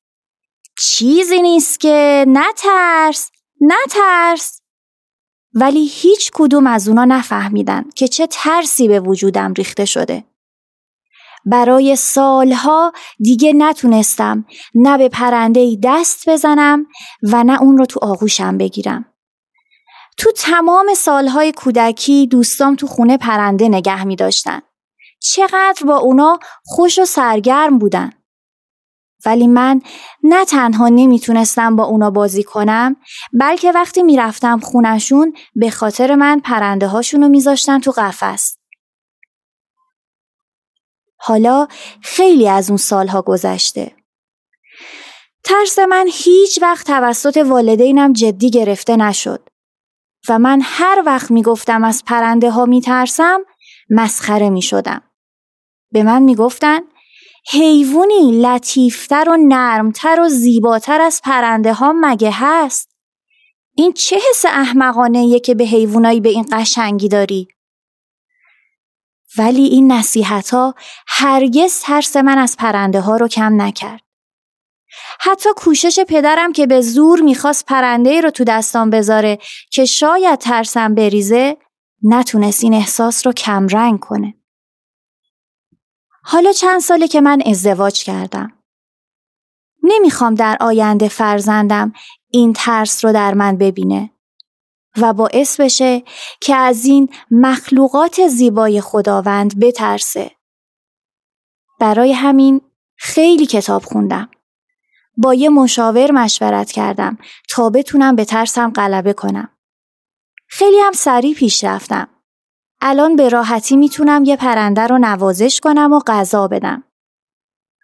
چیزی 0.80 1.42
نیست 1.42 1.80
که 1.80 2.26
نترس 2.28 3.32
نترس 3.62 4.62
ولی 5.54 5.86
هیچ 5.86 6.32
کدوم 6.34 6.68
از 6.68 6.88
اونا 6.88 7.06
نفهمیدن 7.06 7.86
که 7.96 8.08
چه 8.08 8.28
ترسی 8.28 8.88
به 8.88 9.00
وجودم 9.00 9.54
ریخته 9.54 9.86
شده 9.86 10.24
برای 11.46 11.96
سالها 11.96 12.94
دیگه 13.20 13.54
نتونستم 13.54 14.46
نه 14.76 14.98
به 14.98 15.10
پرنده 15.10 15.78
دست 15.84 16.30
بزنم 16.30 16.86
و 17.24 17.44
نه 17.44 17.62
اون 17.62 17.78
رو 17.78 17.86
تو 17.86 18.00
آغوشم 18.04 18.58
بگیرم 18.58 19.06
تو 20.18 20.32
تمام 20.32 20.94
سالهای 20.94 21.52
کودکی 21.52 22.28
دوستام 22.28 22.76
تو 22.76 22.88
خونه 22.88 23.18
پرنده 23.18 23.70
نگه 23.70 24.04
می 24.04 24.16
داشتن. 24.16 24.62
چقدر 25.20 25.86
با 25.86 25.98
اونا 25.98 26.40
خوش 26.66 27.00
و 27.00 27.06
سرگرم 27.06 27.78
بودن. 27.78 28.12
ولی 29.26 29.48
من 29.48 29.82
نه 30.24 30.46
تنها 30.46 30.90
نمی‌تونستم 30.90 31.76
با 31.76 31.84
اونا 31.84 32.12
بازی 32.12 32.44
کنم 32.44 32.96
بلکه 33.34 33.72
وقتی 33.72 34.04
می‌رفتم 34.04 34.60
خونشون 34.60 35.34
به 35.56 35.70
خاطر 35.72 36.16
من 36.16 36.40
پرنده 36.40 36.88
هاشون 36.88 37.22
رو 37.22 37.30
میذاشتن 37.30 37.80
تو 37.80 37.92
قفس. 37.92 38.59
حالا 41.20 41.68
خیلی 42.04 42.50
از 42.50 42.70
اون 42.70 42.78
سالها 42.78 43.22
گذشته. 43.22 43.92
ترس 45.44 45.80
من 45.80 46.10
هیچ 46.14 46.60
وقت 46.62 46.88
توسط 46.88 47.38
والدینم 47.38 48.14
جدی 48.14 48.50
گرفته 48.50 48.96
نشد 48.96 49.50
و 50.30 50.40
من 50.40 50.62
هر 50.64 51.04
وقت 51.06 51.32
می‌گفتم 51.32 51.84
از 51.84 52.04
پرنده 52.06 52.52
ها 52.52 52.66
میترسم 52.66 53.40
مسخره 53.90 54.50
می‌شدم. 54.50 55.02
به 55.92 56.04
من 56.04 56.22
می‌گفتن 56.22 56.80
حیوانی 57.52 58.42
لطیفتر 58.42 59.30
و 59.30 59.38
نرمتر 59.40 60.20
و 60.22 60.30
زیباتر 60.30 61.02
از 61.02 61.22
پرنده 61.24 61.74
ها 61.74 61.94
مگه 62.02 62.32
هست؟ 62.34 62.90
این 63.76 63.94
چه 63.94 64.20
حس 64.30 64.46
احمقانه 64.46 65.40
که 65.40 65.56
به 65.56 65.64
حیوانایی 65.64 66.22
به 66.22 66.30
این 66.30 66.46
قشنگی 66.52 67.08
داری؟ 67.08 67.48
ولی 69.38 69.64
این 69.64 69.92
نصیحت 69.92 70.50
ها 70.50 70.76
هرگز 71.08 71.80
ترس 71.80 72.16
من 72.16 72.38
از 72.38 72.56
پرنده 72.58 73.02
ها 73.02 73.18
رو 73.18 73.28
کم 73.28 73.62
نکرد. 73.62 74.02
حتی 75.20 75.50
کوشش 75.56 76.00
پدرم 76.00 76.54
که 76.54 76.68
به 76.68 76.82
زور 76.82 77.22
می‌خواست 77.22 77.66
پرنده 77.66 78.22
رو 78.22 78.30
تو 78.32 78.44
دستان 78.44 78.90
بذاره 78.90 79.40
که 79.72 79.86
شاید 79.86 80.40
ترسم 80.40 80.96
بریزه 80.96 81.58
نتونست 82.04 82.64
این 82.64 82.74
احساس 82.74 83.28
رو 83.28 83.34
کمرنگ 83.34 84.00
کنه. 84.00 84.34
حالا 86.24 86.52
چند 86.52 86.80
ساله 86.80 87.08
که 87.08 87.22
من 87.22 87.42
ازدواج 87.46 88.04
کردم. 88.04 88.54
نمی‌خوام 89.84 90.36
در 90.36 90.58
آینده 90.60 91.08
فرزندم 91.08 91.94
این 92.30 92.54
ترس 92.54 93.06
رو 93.06 93.14
در 93.14 93.34
من 93.34 93.58
ببینه 93.58 94.12
و 95.02 95.14
باعث 95.14 95.60
بشه 95.60 96.04
که 96.42 96.56
از 96.56 96.86
این 96.86 97.10
مخلوقات 97.32 98.28
زیبای 98.28 98.82
خداوند 98.82 99.60
بترسه. 99.60 100.32
برای 101.80 102.14
همین 102.14 102.62
خیلی 102.98 103.46
کتاب 103.46 103.84
خوندم. 103.84 104.30
با 105.18 105.34
یه 105.34 105.50
مشاور 105.50 106.12
مشورت 106.12 106.72
کردم 106.72 107.18
تا 107.50 107.70
بتونم 107.70 108.16
به 108.16 108.26
ترسم 108.26 108.72
غلبه 108.72 109.14
کنم. 109.14 109.50
خیلی 110.48 110.80
هم 110.80 110.92
سریع 110.92 111.36
پیش 111.36 111.64
رفتم. 111.64 112.08
الان 112.82 113.16
به 113.16 113.30
راحتی 113.30 113.78
می‌تونم 113.78 114.24
یه 114.24 114.36
پرنده 114.36 114.88
رو 114.88 114.98
نوازش 114.98 115.60
کنم 115.60 115.94
و 115.94 116.00
غذا 116.08 116.48
بدم. 116.48 116.84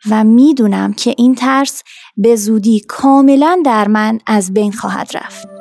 و 0.10 0.24
می‌دونم 0.24 0.94
که 0.94 1.16
این 1.18 1.36
ترس 1.36 1.84
به 2.18 2.36
زودی 2.36 2.80
کاملا 2.80 3.62
در 3.66 3.88
من 3.88 4.20
از 4.28 4.54
بین 4.54 4.72
خواهد 4.72 5.18
رفت. 5.18 5.55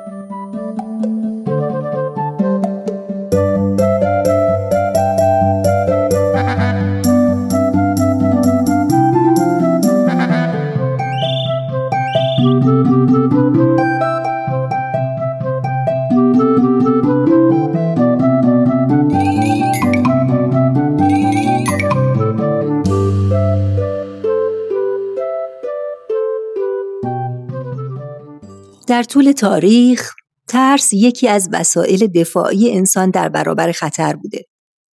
در 28.87 29.03
طول 29.03 29.31
تاریخ 29.31 30.13
ترس 30.47 30.93
یکی 30.93 31.27
از 31.27 31.49
وسایل 31.51 32.07
دفاعی 32.07 32.71
انسان 32.71 33.09
در 33.09 33.29
برابر 33.29 33.71
خطر 33.71 34.15
بوده. 34.15 34.45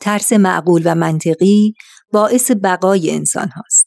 ترس 0.01 0.33
معقول 0.33 0.83
و 0.85 0.95
منطقی 0.95 1.75
باعث 2.13 2.51
بقای 2.63 3.11
انسان 3.11 3.49
هاست. 3.49 3.87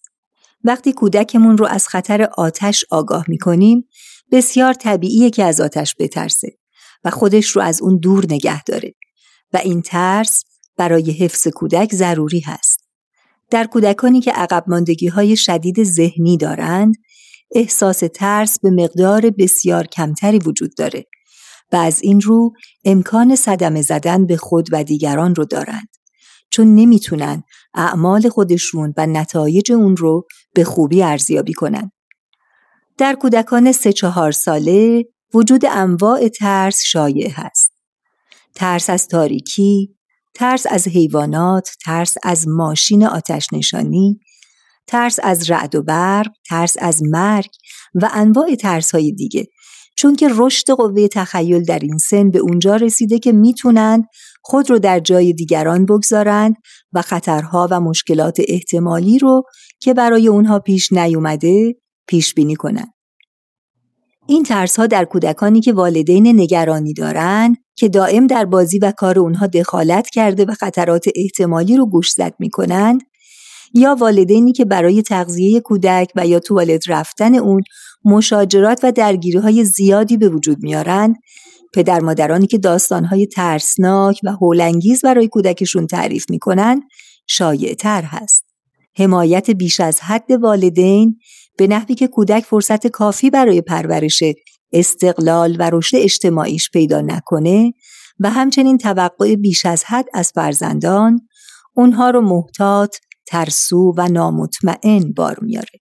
وقتی 0.64 0.93
کودکمون 0.93 1.58
رو 1.58 1.66
از 1.66 1.88
خطر 1.88 2.24
آتش 2.38 2.86
آگاه 2.91 3.26
می 3.28 3.38
کنیم 3.38 3.88
بسیار 4.32 4.74
طبیعیه 4.74 5.30
که 5.30 5.43
از 5.43 5.62
آتش 5.62 5.95
بترسه 5.99 6.58
و 7.04 7.10
خودش 7.10 7.47
رو 7.47 7.62
از 7.62 7.82
اون 7.82 7.97
دور 7.97 8.26
نگه 8.30 8.64
داره 8.64 8.93
و 9.54 9.58
این 9.58 9.82
ترس 9.82 10.43
برای 10.78 11.12
حفظ 11.12 11.47
کودک 11.47 11.95
ضروری 11.95 12.39
هست. 12.39 12.80
در 13.49 13.66
کودکانی 13.66 14.22
که 14.22 14.32
عقب 14.32 14.64
ماندگی 14.68 15.08
های 15.08 15.36
شدید 15.36 15.84
ذهنی 15.84 16.38
دارند 16.38 16.95
احساس 17.56 18.04
ترس 18.14 18.60
به 18.60 18.72
مقدار 18.72 19.30
بسیار 19.30 19.88
کمتری 19.88 20.39
وجود 20.39 20.76
داره 20.76 21.06
و 21.72 21.76
از 21.76 22.01
این 22.01 22.22
رو 22.22 22.54
امکان 22.86 23.36
صدمه 23.36 23.82
زدن 23.82 24.26
به 24.26 24.38
خود 24.38 24.68
و 24.72 24.84
دیگران 24.84 25.36
رو 25.36 25.45
دارند 25.45 25.89
چون 26.49 26.76
نمی‌تونن 26.76 27.43
اعمال 27.74 28.30
خودشون 28.30 28.93
و 28.97 29.08
نتایج 29.08 29.72
اون 29.72 29.97
رو 29.97 30.28
به 30.54 30.64
خوبی 30.64 31.04
ارزیابی 31.04 31.54
کنن. 31.54 31.91
در 32.97 33.16
کودکان 33.16 33.72
سه 33.72 33.93
چهار 33.93 34.32
ساله 34.32 35.06
وجود 35.34 35.66
انواع 35.66 36.28
ترس 36.28 36.82
شایع 36.84 37.32
هست. 37.32 37.74
ترس 38.56 38.89
از 38.89 39.08
تاریکی، 39.08 39.95
ترس 40.34 40.66
از 40.70 40.88
حیوانات، 40.88 41.70
ترس 41.86 42.16
از 42.24 42.47
ماشین 42.47 43.06
آتش 43.06 43.47
نشانی، 43.54 44.20
ترس 44.88 45.19
از 45.23 45.51
رعد 45.51 45.75
و 45.75 45.84
برق، 45.84 46.27
ترس 46.49 46.77
از 46.79 47.03
مرگ 47.03 47.49
و 47.93 48.09
انواع 48.13 48.55
ترس 48.55 48.91
های 48.91 49.11
دیگه 49.11 49.47
چون 49.95 50.15
که 50.15 50.29
رشد 50.36 50.71
قوه 50.71 51.07
تخیل 51.07 51.63
در 51.63 51.79
این 51.79 51.97
سن 51.97 52.29
به 52.29 52.39
اونجا 52.39 52.75
رسیده 52.75 53.19
که 53.19 53.31
می‌تونند 53.31 54.05
خود 54.41 54.69
رو 54.69 54.79
در 54.79 54.99
جای 54.99 55.34
دیگران 55.34 55.86
بگذارند 55.86 56.55
و 56.93 57.01
خطرها 57.01 57.67
و 57.71 57.79
مشکلات 57.79 58.41
احتمالی 58.47 59.19
رو 59.19 59.43
که 59.79 59.93
برای 59.93 60.27
اونها 60.27 60.59
پیش 60.59 60.91
نیومده 60.91 61.75
پیش 62.07 62.34
بینی 62.34 62.55
کنند. 62.55 62.93
این 64.27 64.43
ترس 64.43 64.79
ها 64.79 64.88
در 64.88 65.05
کودکانی 65.05 65.61
که 65.61 65.73
والدین 65.73 66.27
نگرانی 66.41 66.93
دارند 66.93 67.57
که 67.75 67.89
دائم 67.89 68.27
در 68.27 68.45
بازی 68.45 68.79
و 68.79 68.91
کار 68.91 69.19
اونها 69.19 69.47
دخالت 69.47 70.09
کرده 70.09 70.45
و 70.45 70.53
خطرات 70.53 71.05
احتمالی 71.15 71.77
رو 71.77 71.86
گوشزد 71.86 72.34
می 72.39 72.49
کنند 72.49 73.01
یا 73.74 73.95
والدینی 73.95 74.51
که 74.51 74.65
برای 74.65 75.01
تغذیه 75.01 75.59
کودک 75.59 76.11
و 76.15 76.28
یا 76.28 76.39
توالت 76.39 76.89
رفتن 76.89 77.36
اون 77.36 77.61
مشاجرات 78.05 78.80
و 78.84 78.91
درگیری 78.91 79.38
های 79.38 79.63
زیادی 79.65 80.17
به 80.17 80.30
وجود 80.30 80.57
میارند 80.63 81.15
پدر 81.74 81.99
مادرانی 81.99 82.47
که 82.47 82.57
داستانهای 82.57 83.28
ترسناک 83.28 84.19
و 84.24 84.32
هولانگیز 84.32 85.01
برای 85.01 85.28
کودکشون 85.28 85.88
تعریف 85.88 86.30
می‌کنن 86.30 86.82
شایع 87.28 87.74
تر 87.74 88.01
هست. 88.01 88.45
حمایت 88.97 89.49
بیش 89.51 89.80
از 89.80 89.99
حد 90.01 90.32
والدین 90.32 91.17
به 91.57 91.67
نحوی 91.67 91.95
که 91.95 92.07
کودک 92.07 92.43
فرصت 92.43 92.88
کافی 92.88 93.30
برای 93.30 93.61
پرورش 93.61 94.24
استقلال 94.71 95.55
و 95.59 95.69
رشد 95.74 95.97
اجتماعیش 95.97 96.69
پیدا 96.71 97.01
نکنه 97.01 97.74
و 98.19 98.30
همچنین 98.30 98.78
توقع 98.78 99.36
بیش 99.36 99.65
از 99.65 99.84
حد 99.84 100.05
از 100.13 100.32
فرزندان 100.36 101.28
اونها 101.74 102.09
رو 102.09 102.21
محتاط، 102.21 102.95
ترسو 103.34 103.93
و 103.97 104.07
نامطمئن 104.07 105.13
بار 105.13 105.38
میاره. 105.41 105.79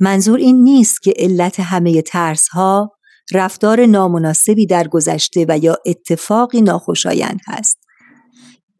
منظور 0.00 0.38
این 0.38 0.62
نیست 0.62 1.02
که 1.02 1.14
علت 1.16 1.60
همه 1.60 2.02
ترس 2.02 2.48
ها 2.48 2.90
رفتار 3.32 3.86
نامناسبی 3.86 4.66
در 4.66 4.88
گذشته 4.88 5.46
و 5.48 5.58
یا 5.58 5.76
اتفاقی 5.86 6.62
ناخوشایند 6.62 7.40
هست. 7.46 7.78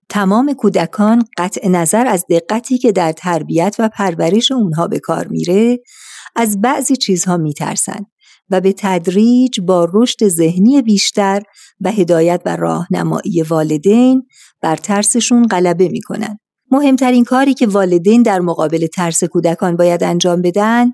تمام 0.08 0.52
کودکان 0.52 1.24
قطع 1.38 1.68
نظر 1.68 2.06
از 2.06 2.24
دقتی 2.30 2.78
که 2.78 2.92
در 2.92 3.12
تربیت 3.12 3.76
و 3.78 3.88
پرورش 3.88 4.52
اونها 4.52 4.88
به 4.88 4.98
کار 4.98 5.28
میره 5.28 5.78
از 6.36 6.60
بعضی 6.60 6.96
چیزها 6.96 7.36
میترسند 7.36 8.06
و 8.50 8.60
به 8.60 8.74
تدریج 8.78 9.60
با 9.60 9.88
رشد 9.92 10.28
ذهنی 10.28 10.82
بیشتر 10.82 11.42
و 11.80 11.90
هدایت 11.90 12.42
و 12.46 12.56
راهنمایی 12.56 13.42
والدین 13.42 14.22
بر 14.62 14.76
ترسشون 14.76 15.46
غلبه 15.46 15.88
می‌کنن. 15.88 16.38
مهمترین 16.72 17.24
کاری 17.24 17.54
که 17.54 17.66
والدین 17.66 18.22
در 18.22 18.40
مقابل 18.40 18.86
ترس 18.86 19.24
کودکان 19.24 19.76
باید 19.76 20.04
انجام 20.04 20.42
بدن 20.42 20.92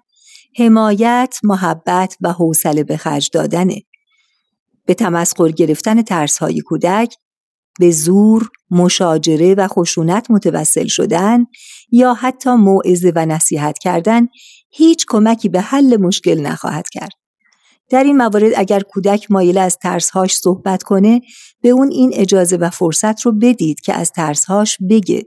حمایت، 0.56 1.38
محبت 1.42 2.16
و 2.20 2.32
حوصله 2.32 2.84
به 2.84 2.96
خرج 2.96 3.30
دادنه. 3.32 3.82
به 4.86 4.94
تمسخر 4.94 5.48
گرفتن 5.48 6.02
ترسهای 6.02 6.60
کودک 6.60 7.14
به 7.80 7.90
زور، 7.90 8.50
مشاجره 8.70 9.54
و 9.54 9.68
خشونت 9.68 10.30
متوسل 10.30 10.86
شدن 10.86 11.46
یا 11.92 12.14
حتی 12.14 12.50
موعظه 12.50 13.12
و 13.14 13.26
نصیحت 13.26 13.78
کردن 13.78 14.28
هیچ 14.70 15.06
کمکی 15.08 15.48
به 15.48 15.60
حل 15.60 15.96
مشکل 15.96 16.40
نخواهد 16.40 16.88
کرد. 16.88 17.12
در 17.90 18.04
این 18.04 18.16
موارد 18.16 18.52
اگر 18.56 18.80
کودک 18.80 19.30
مایل 19.30 19.58
از 19.58 19.78
ترسهاش 19.78 20.36
صحبت 20.36 20.82
کنه 20.82 21.20
به 21.60 21.68
اون 21.68 21.90
این 21.90 22.10
اجازه 22.14 22.56
و 22.56 22.70
فرصت 22.70 23.20
رو 23.20 23.32
بدید 23.32 23.80
که 23.80 23.94
از 23.94 24.12
ترسهاش 24.12 24.78
بگه. 24.90 25.26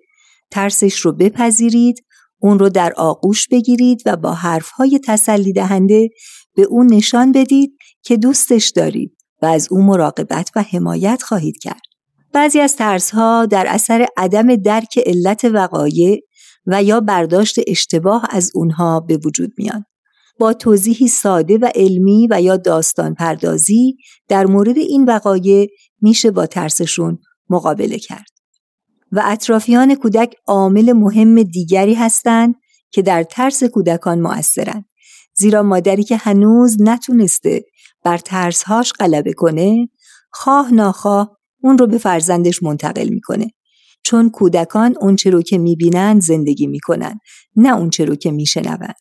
ترسش 0.52 1.00
رو 1.00 1.12
بپذیرید 1.12 2.06
اون 2.40 2.60
رو 2.60 2.70
در 2.70 2.94
آغوش 2.98 3.48
بگیرید 3.48 4.04
و 4.06 4.18
با 4.18 4.34
حرفهای 4.34 5.00
تسلی 5.06 5.54
دهنده 5.54 6.10
به 6.56 6.64
اون 6.64 6.94
نشان 6.94 7.32
بدید 7.32 7.78
که 8.04 8.18
دوستش 8.18 8.70
دارید 8.70 9.18
و 9.42 9.46
از 9.46 9.68
او 9.72 9.82
مراقبت 9.82 10.50
و 10.56 10.62
حمایت 10.62 11.22
خواهید 11.24 11.58
کرد. 11.62 11.82
بعضی 12.34 12.60
از 12.60 12.76
ترسها 12.76 13.46
در 13.46 13.66
اثر 13.68 14.08
عدم 14.18 14.56
درک 14.56 15.00
علت 15.06 15.46
وقایع 15.46 16.22
و 16.66 16.84
یا 16.84 17.00
برداشت 17.00 17.60
اشتباه 17.68 18.28
از 18.30 18.52
اونها 18.56 19.00
به 19.00 19.18
وجود 19.18 19.52
میان. 19.58 19.86
با 20.40 20.54
توضیحی 20.54 21.08
ساده 21.08 21.58
و 21.58 21.72
علمی 21.76 22.28
و 22.32 22.42
یا 22.42 22.58
داستان 22.58 23.14
پردازی 23.14 23.98
در 24.28 24.46
مورد 24.46 24.78
این 24.78 25.06
وقایع 25.06 25.68
میشه 26.02 26.32
با 26.32 26.46
ترسشون 26.46 27.20
مقابله 27.50 28.00
کرد. 28.00 28.31
و 29.12 29.22
اطرافیان 29.26 29.96
کودک 29.96 30.36
عامل 30.48 30.92
مهم 30.92 31.44
دیگری 31.44 31.94
هستند 31.94 32.56
که 32.92 33.02
در 33.02 33.24
ترس 33.24 33.64
کودکان 33.64 34.22
مؤثرند. 34.22 34.86
زیرا 35.34 35.64
مادری 35.64 36.04
که 36.04 36.18
هنوز 36.18 36.82
نتونسته 36.82 37.66
بر 38.04 38.18
ترسهاش 38.18 38.94
غلبه 38.94 39.34
کنه 39.34 39.90
خواه 40.32 40.74
ناخواه 40.74 41.38
اون 41.64 41.78
رو 41.78 41.88
به 41.88 41.98
فرزندش 41.98 42.64
منتقل 42.64 43.10
می‌کنه 43.10 43.52
چون 44.04 44.30
کودکان 44.30 44.96
اونچه 45.02 45.30
رو 45.30 45.42
که 45.42 45.58
می‌بینن 45.58 46.20
زندگی 46.20 46.68
می‌کنن 46.68 47.20
نه 47.56 47.78
اونچه 47.78 48.06
رو 48.06 48.16
که 48.16 48.32
میشنون 48.32 48.94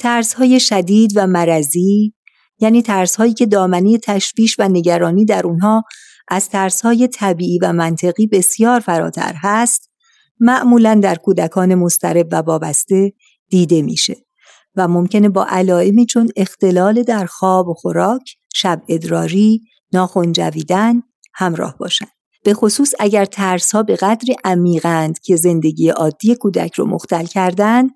ترس 0.00 0.34
های 0.34 0.60
شدید 0.60 1.12
و 1.16 1.26
مرزی 1.26 2.14
یعنی 2.58 2.82
ترس 2.82 3.16
هایی 3.16 3.34
که 3.34 3.46
دامنه 3.46 3.98
تشویش 3.98 4.56
و 4.58 4.68
نگرانی 4.68 5.24
در 5.24 5.46
اونها 5.46 5.82
از 6.32 6.48
ترس 6.48 6.80
های 6.80 7.08
طبیعی 7.08 7.58
و 7.58 7.72
منطقی 7.72 8.26
بسیار 8.26 8.80
فراتر 8.80 9.34
هست 9.36 9.90
معمولا 10.40 11.00
در 11.02 11.14
کودکان 11.14 11.74
مسترب 11.74 12.28
و 12.32 12.36
وابسته 12.36 13.12
دیده 13.48 13.82
میشه 13.82 14.16
و 14.76 14.88
ممکنه 14.88 15.28
با 15.28 15.46
علائمی 15.48 16.06
چون 16.06 16.28
اختلال 16.36 17.02
در 17.02 17.26
خواب 17.26 17.68
و 17.68 17.74
خوراک، 17.74 18.36
شب 18.54 18.82
ادراری، 18.88 19.60
ناخن 19.92 20.32
جویدن 20.32 21.02
همراه 21.34 21.78
باشند. 21.78 22.10
به 22.44 22.54
خصوص 22.54 22.94
اگر 22.98 23.24
ترس 23.24 23.74
ها 23.74 23.82
به 23.82 23.96
قدری 23.96 24.36
عمیقند 24.44 25.18
که 25.18 25.36
زندگی 25.36 25.88
عادی 25.88 26.34
کودک 26.34 26.74
رو 26.74 26.86
مختل 26.86 27.24
کردن 27.24 27.88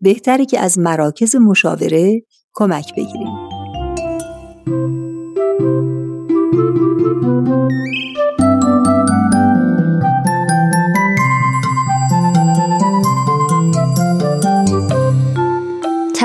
بهتره 0.00 0.46
که 0.46 0.60
از 0.60 0.78
مراکز 0.78 1.36
مشاوره 1.36 2.22
کمک 2.54 2.94
بگیریم. 2.94 3.51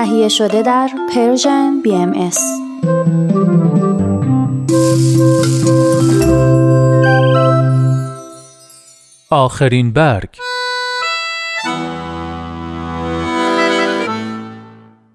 تهیه 0.08 0.30
شده 0.30 0.62
در 0.62 0.90
پرژن 1.16 1.82
BMS 1.86 2.40
آخرین 9.30 9.94
برگ. 9.94 10.30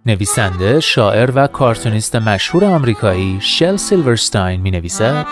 نویسنده، 0.07 0.81
شاعر 0.81 1.31
و 1.35 1.47
کارتونیست 1.47 2.17
مشهور 2.17 2.65
آمریکایی 2.65 3.39
شل 3.41 3.77
سیلورستاین 3.77 4.61
می 4.61 4.71
نویسد 4.71 5.27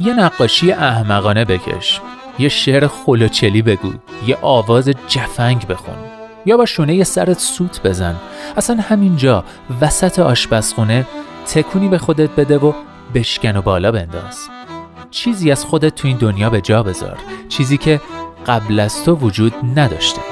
یه 0.00 0.14
نقاشی 0.14 0.72
احمقانه 0.72 1.44
بکش. 1.44 2.00
یه 2.38 2.48
شعر 2.48 2.86
خلوچلی 2.86 3.62
بگو 3.62 3.92
یه 4.26 4.38
آواز 4.42 4.90
جفنگ 5.08 5.66
بخون. 5.66 5.94
یا 6.46 6.56
با 6.56 6.66
شونه 6.66 7.04
سرت 7.04 7.38
سوت 7.38 7.82
بزن. 7.82 8.16
اصلا 8.56 8.76
همینجا 8.76 9.44
وسط 9.80 10.18
آشپزخونه 10.18 11.06
تکونی 11.46 11.88
به 11.88 11.98
خودت 11.98 12.30
بده 12.30 12.58
و 12.58 12.72
بشکن 13.14 13.56
و 13.56 13.62
بالا 13.62 13.92
بنداز. 13.92 14.48
چیزی 15.10 15.50
از 15.50 15.64
خودت 15.64 15.94
تو 15.94 16.08
این 16.08 16.16
دنیا 16.16 16.50
به 16.50 16.60
جا 16.60 16.82
بذار. 16.82 17.18
چیزی 17.48 17.78
که 17.78 18.00
قبل 18.46 18.80
از 18.80 19.04
تو 19.04 19.14
وجود 19.14 19.54
نداشته. 19.76 20.31